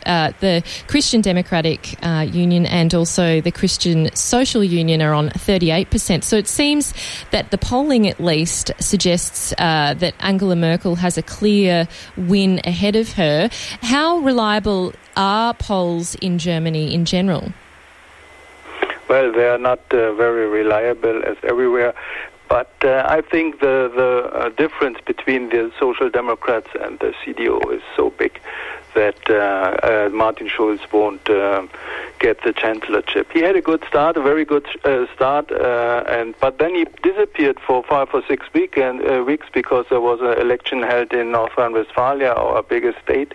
[0.06, 5.72] uh, the Christian Democratic uh, Union and also the Christian Social Union are on thirty
[5.72, 6.24] eight percent.
[6.24, 6.94] So it seems
[7.32, 12.95] that the polling, at least, suggests that Angela Merkel has a clear win win ahead
[12.98, 13.49] of her.
[13.82, 17.45] How reliable are polls in Germany in general?
[19.07, 21.94] Well, they are not uh, very reliable as everywhere.
[22.49, 27.56] But uh, I think the the uh, difference between the Social Democrats and the CDU
[27.78, 28.34] is so big
[28.96, 31.68] that uh, uh, Martin Schulz won't uh,
[32.20, 33.32] get the chancellorship.
[33.32, 34.66] He had a good start, a very good
[35.14, 40.02] start, and but then he disappeared for five or six week and, weeks because there
[40.02, 43.34] was an election held in North Rhine-Westphalia, our biggest state,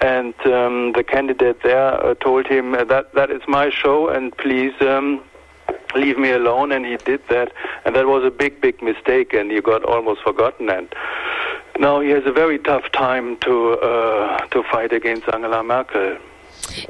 [0.00, 4.74] and um, the candidate there told him that that is my show and please.
[4.80, 5.22] Um,
[5.94, 7.52] leave me alone and he did that
[7.84, 10.92] and that was a big big mistake and he got almost forgotten and
[11.78, 16.18] now he has a very tough time to uh, to fight against Angela Merkel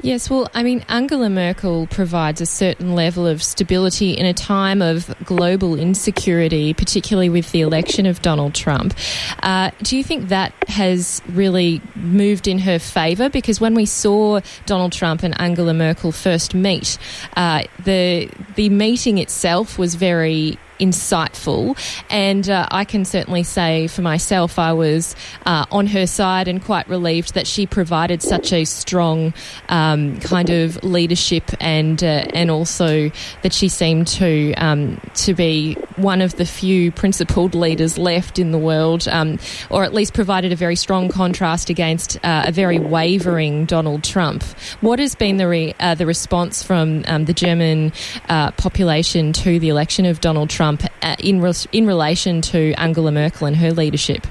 [0.01, 4.81] Yes, well, I mean, Angela Merkel provides a certain level of stability in a time
[4.81, 8.95] of global insecurity, particularly with the election of Donald Trump.
[9.43, 13.29] Uh, do you think that has really moved in her favour?
[13.29, 16.97] Because when we saw Donald Trump and Angela Merkel first meet,
[17.35, 21.77] uh, the the meeting itself was very insightful.
[22.09, 25.15] And uh, I can certainly say for myself, I was
[25.45, 29.33] uh, on her side and quite relieved that she provided such a strong
[29.69, 33.11] um, kind of leadership and uh, and also
[33.41, 38.51] that she seemed to um, to be one of the few principled leaders left in
[38.51, 39.39] the world, um,
[39.69, 44.43] or at least provided a very strong contrast against uh, a very wavering Donald Trump.
[44.81, 47.93] What has been the re- uh, the response from um, the German
[48.29, 50.64] uh, population to the election of Donald Trump?
[50.65, 54.25] Trump uh, in, re- in relation to Angela Merkel and her leadership?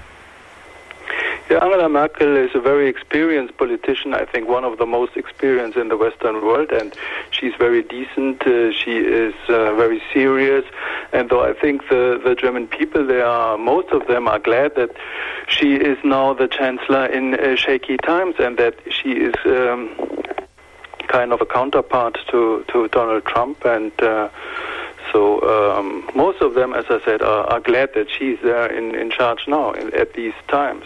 [1.49, 4.15] Yeah, Angela Merkel is a very experienced politician.
[4.15, 6.93] I think one of the most experienced in the Western world, and
[7.31, 8.43] she's very decent.
[8.43, 10.65] Uh, she is uh, very serious,
[11.13, 14.75] and though I think the the German people, they are most of them are glad
[14.75, 14.91] that
[15.47, 19.35] she is now the chancellor in uh, shaky times, and that she is.
[19.45, 19.81] Um,
[21.15, 24.29] kind of a counterpart to, to Donald Trump and uh,
[25.15, 28.97] so um, most of them, as I said, are, are glad that she's there in,
[28.97, 30.85] in charge now in, at these times.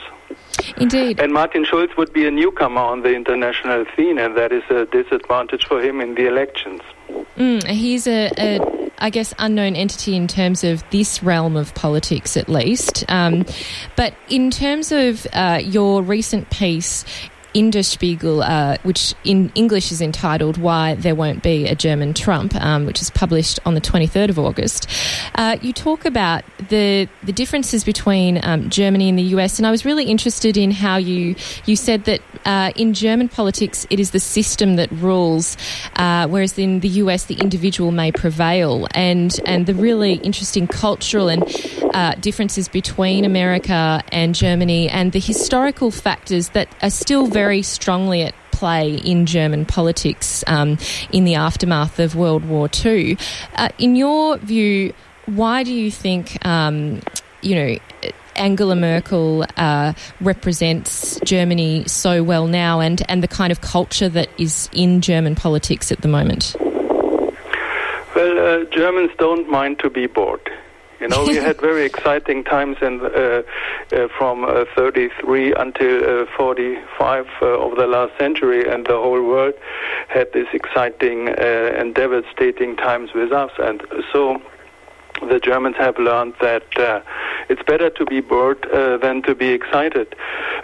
[0.76, 1.18] Indeed.
[1.18, 4.84] And Martin Schulz would be a newcomer on the international scene, and that is a
[4.84, 6.82] disadvantage for him in the elections.
[7.38, 12.36] Mm, he's a, a, I guess, unknown entity in terms of this realm of politics,
[12.36, 13.06] at least.
[13.09, 13.46] Um,
[13.96, 17.06] but in terms of uh, your recent piece
[17.54, 22.14] in Der Spiegel, uh, which in English is entitled Why There Won't Be a German
[22.14, 24.88] Trump, um, which is published on the 23rd of August.
[25.34, 29.70] Uh, you talk about the, the differences between um, Germany and the US, and I
[29.70, 31.34] was really interested in how you,
[31.66, 35.56] you said that uh, in German politics it is the system that rules,
[35.96, 41.28] uh, whereas in the US the individual may prevail, and, and the really interesting cultural
[41.28, 41.44] and
[41.94, 48.22] uh, differences between America and Germany, and the historical factors that are still very strongly
[48.22, 50.78] at play in German politics um,
[51.12, 53.16] in the aftermath of World War II.
[53.54, 54.92] Uh, in your view,
[55.26, 57.00] why do you think, um,
[57.42, 57.78] you know,
[58.39, 64.28] Angela Merkel uh, represents Germany so well now and, and the kind of culture that
[64.39, 66.56] is in German politics at the moment?
[68.15, 70.51] Well, uh, Germans don't mind to be bored.
[71.01, 73.43] You know, we had very exciting times in uh,
[73.93, 79.23] uh, from uh, 33 until uh, 45 uh, of the last century, and the whole
[79.23, 79.55] world
[80.09, 81.32] had this exciting uh,
[81.77, 83.52] and devastating times with us.
[83.59, 83.82] And
[84.12, 84.43] so
[85.20, 87.00] the Germans have learned that uh,
[87.48, 90.14] it's better to be bored uh, than to be excited.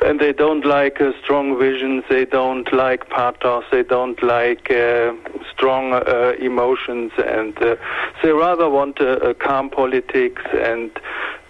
[0.05, 5.13] And they don't like uh, strong visions, they don't like pathos, they don't like uh,
[5.53, 7.77] strong uh, emotions, and uh,
[8.23, 10.43] they rather want a, calm politics.
[10.53, 10.91] And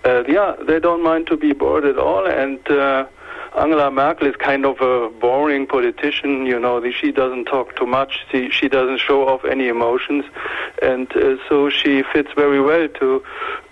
[0.05, 2.27] yeah, they don't mind to be bored at all.
[2.27, 2.59] And
[3.57, 6.47] Angela Merkel is kind of a boring politician.
[6.47, 8.25] You know, she doesn't talk too much.
[8.31, 10.25] She, she doesn't show off any emotions,
[10.83, 13.23] and uh, so she fits very well to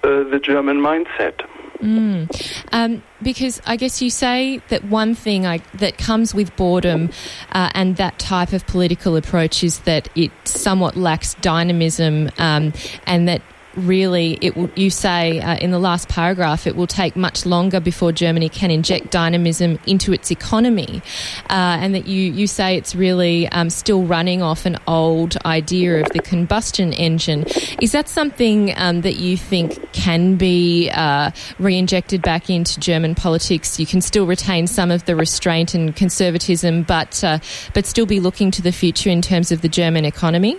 [0.05, 1.41] uh, the German mindset.
[1.81, 2.31] Mm.
[2.71, 7.11] Um, because I guess you say that one thing I, that comes with boredom
[7.51, 12.73] uh, and that type of political approach is that it somewhat lacks dynamism um,
[13.05, 13.43] and that
[13.77, 17.81] really, it will, you say uh, in the last paragraph, it will take much longer
[17.81, 21.03] before Germany can inject dynamism into its economy,
[21.51, 26.01] uh, and that you, you say it's really um, still running off an old idea
[26.01, 27.45] of the combustion engine.
[27.81, 33.79] Is that something um, that you think can be uh, re-injected back into German politics?
[33.79, 37.39] You can still retain some of the restraint and conservatism, but uh,
[37.75, 40.59] but still be looking to the future in terms of the German economy.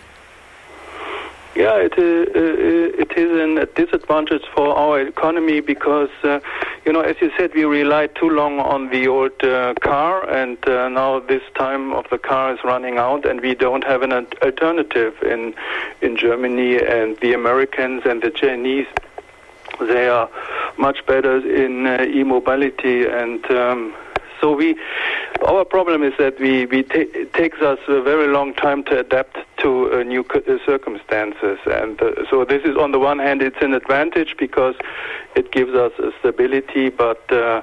[1.55, 6.39] Yeah, it, uh, uh, it is a disadvantage for our economy because, uh,
[6.83, 10.57] you know, as you said, we relied too long on the old uh, car, and
[10.67, 14.13] uh, now this time of the car is running out, and we don't have an
[14.41, 15.53] alternative in
[16.01, 16.79] in Germany.
[16.81, 18.87] And the Americans and the Chinese,
[19.79, 20.29] they are
[20.77, 23.45] much better in uh, e-mobility and.
[23.51, 23.93] Um,
[24.43, 24.75] so we,
[25.47, 28.99] our problem is that we, we t- it takes us a very long time to
[28.99, 33.41] adapt to uh, new uh, circumstances, and uh, so this is on the one hand
[33.41, 34.75] it's an advantage because
[35.37, 37.61] it gives us stability, but uh,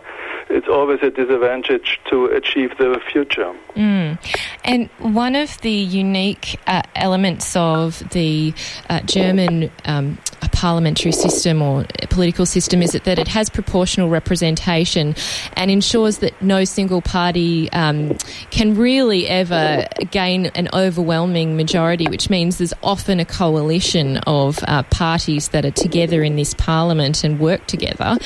[0.49, 3.55] it's always a disadvantage to achieve the future.
[3.77, 4.19] Mm.
[4.65, 8.55] And one of the unique uh, elements of the
[8.89, 10.19] uh, German um,
[10.53, 15.15] parliamentary system or political system is it that it has proportional representation
[15.55, 18.15] and ensures that no single party um,
[18.51, 24.83] can really ever gain an overwhelming majority, which means there's often a coalition of uh,
[24.85, 28.19] parties that are together in this parliament and work together.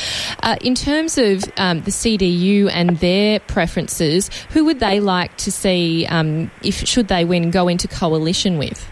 [0.42, 5.52] Uh, in terms of um, the CDU and their preferences, who would they like to
[5.52, 8.90] see, um, if should they win, go into coalition with?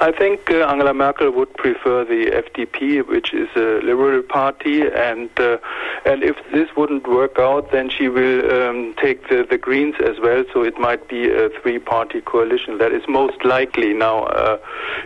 [0.00, 5.28] I think uh, Angela Merkel would prefer the FDP, which is a liberal party, and
[5.40, 5.58] uh,
[6.04, 10.20] and if this wouldn't work out, then she will um, take the, the Greens as
[10.20, 10.44] well.
[10.52, 12.78] So it might be a three-party coalition.
[12.78, 14.58] That is most likely now, uh,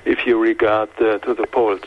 [0.05, 1.81] if you regard uh, to the polls.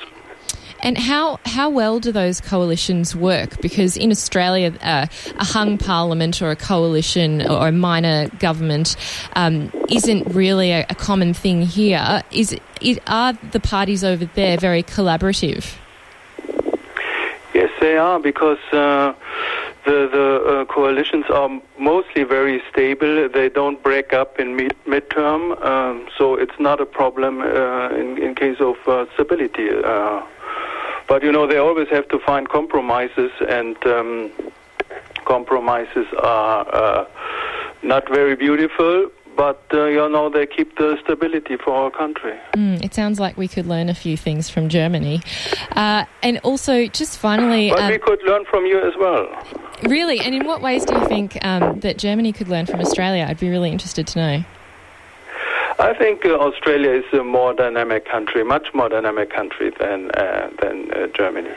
[0.81, 3.59] And how, how well do those coalitions work?
[3.61, 5.07] Because in Australia, uh,
[5.37, 8.95] a hung parliament or a coalition or a minor government
[9.35, 12.21] um, isn't really a, a, common thing here.
[12.31, 15.75] Is it, are the parties over there very collaborative?
[17.53, 19.13] Yes, they are because uh,
[19.85, 21.49] the the uh, coalitions are
[21.79, 23.29] mostly very stable.
[23.29, 28.17] They don't break up in mid midterm, um, so it's not a problem uh, in
[28.17, 29.69] in case of uh, stability.
[31.07, 34.31] But you know, they always have to find compromises, and um,
[35.25, 37.05] compromises are uh,
[37.83, 39.09] not very beautiful.
[39.35, 42.39] But uh, you know they keep the stability for our country.
[42.53, 45.21] Mm, it sounds like we could learn a few things from Germany,
[45.73, 47.69] uh, and also just finally.
[47.69, 49.27] But um, we could learn from you as well.
[49.83, 53.25] Really, and in what ways do you think um, that Germany could learn from Australia?
[53.27, 54.45] I'd be really interested to know.
[55.77, 60.49] I think uh, Australia is a more dynamic country, much more dynamic country than uh,
[60.61, 61.55] than uh, Germany.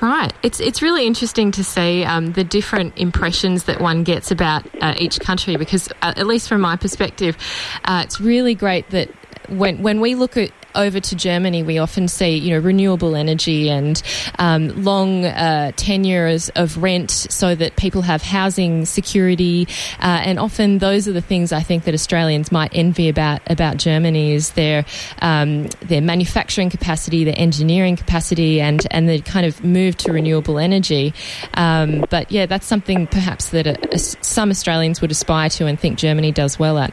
[0.00, 0.32] Right.
[0.42, 4.94] It's it's really interesting to see um, the different impressions that one gets about uh,
[4.96, 7.36] each country because, uh, at least from my perspective,
[7.84, 9.10] uh, it's really great that
[9.48, 13.68] when when we look at over to Germany, we often see you know renewable energy
[13.68, 14.00] and
[14.38, 19.66] um, long uh, tenures of rent, so that people have housing security,
[20.00, 23.76] uh, and often those are the things I think that Australians might envy about about
[23.76, 24.84] Germany is their
[25.20, 30.58] um, their manufacturing capacity, their engineering capacity, and and the kind of move to renewable
[30.58, 31.14] energy.
[31.54, 35.98] Um, but yeah, that's something perhaps that a, some Australians would aspire to and think
[35.98, 36.92] Germany does well at.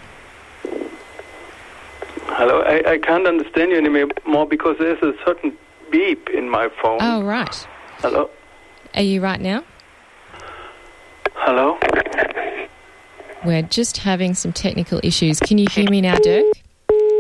[2.38, 5.58] Hello, I, I can't understand you anymore because there's a certain
[5.90, 6.98] beep in my phone.
[7.00, 7.68] Oh, right.
[8.00, 8.30] Hello?
[8.94, 9.64] Are you right now?
[11.36, 11.80] Hello?
[13.46, 15.40] We're just having some technical issues.
[15.40, 16.44] Can you hear me now, Dirk?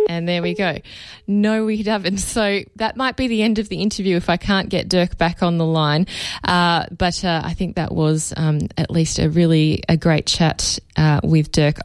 [0.10, 0.80] And there we go.
[1.28, 2.18] No, we haven't.
[2.18, 5.42] So that might be the end of the interview if I can't get Dirk back
[5.42, 6.08] on the line.
[6.44, 10.78] Uh, but uh, I think that was um, at least a really a great chat
[10.98, 11.78] uh, with Dirk.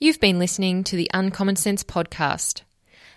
[0.00, 2.62] You've been listening to the Uncommon Sense podcast.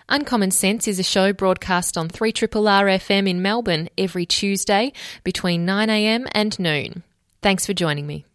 [0.09, 5.65] Uncommon Sense is a show broadcast on 3 R FM in Melbourne every Tuesday between
[5.65, 7.03] 9am and noon.
[7.41, 8.25] Thanks for joining me.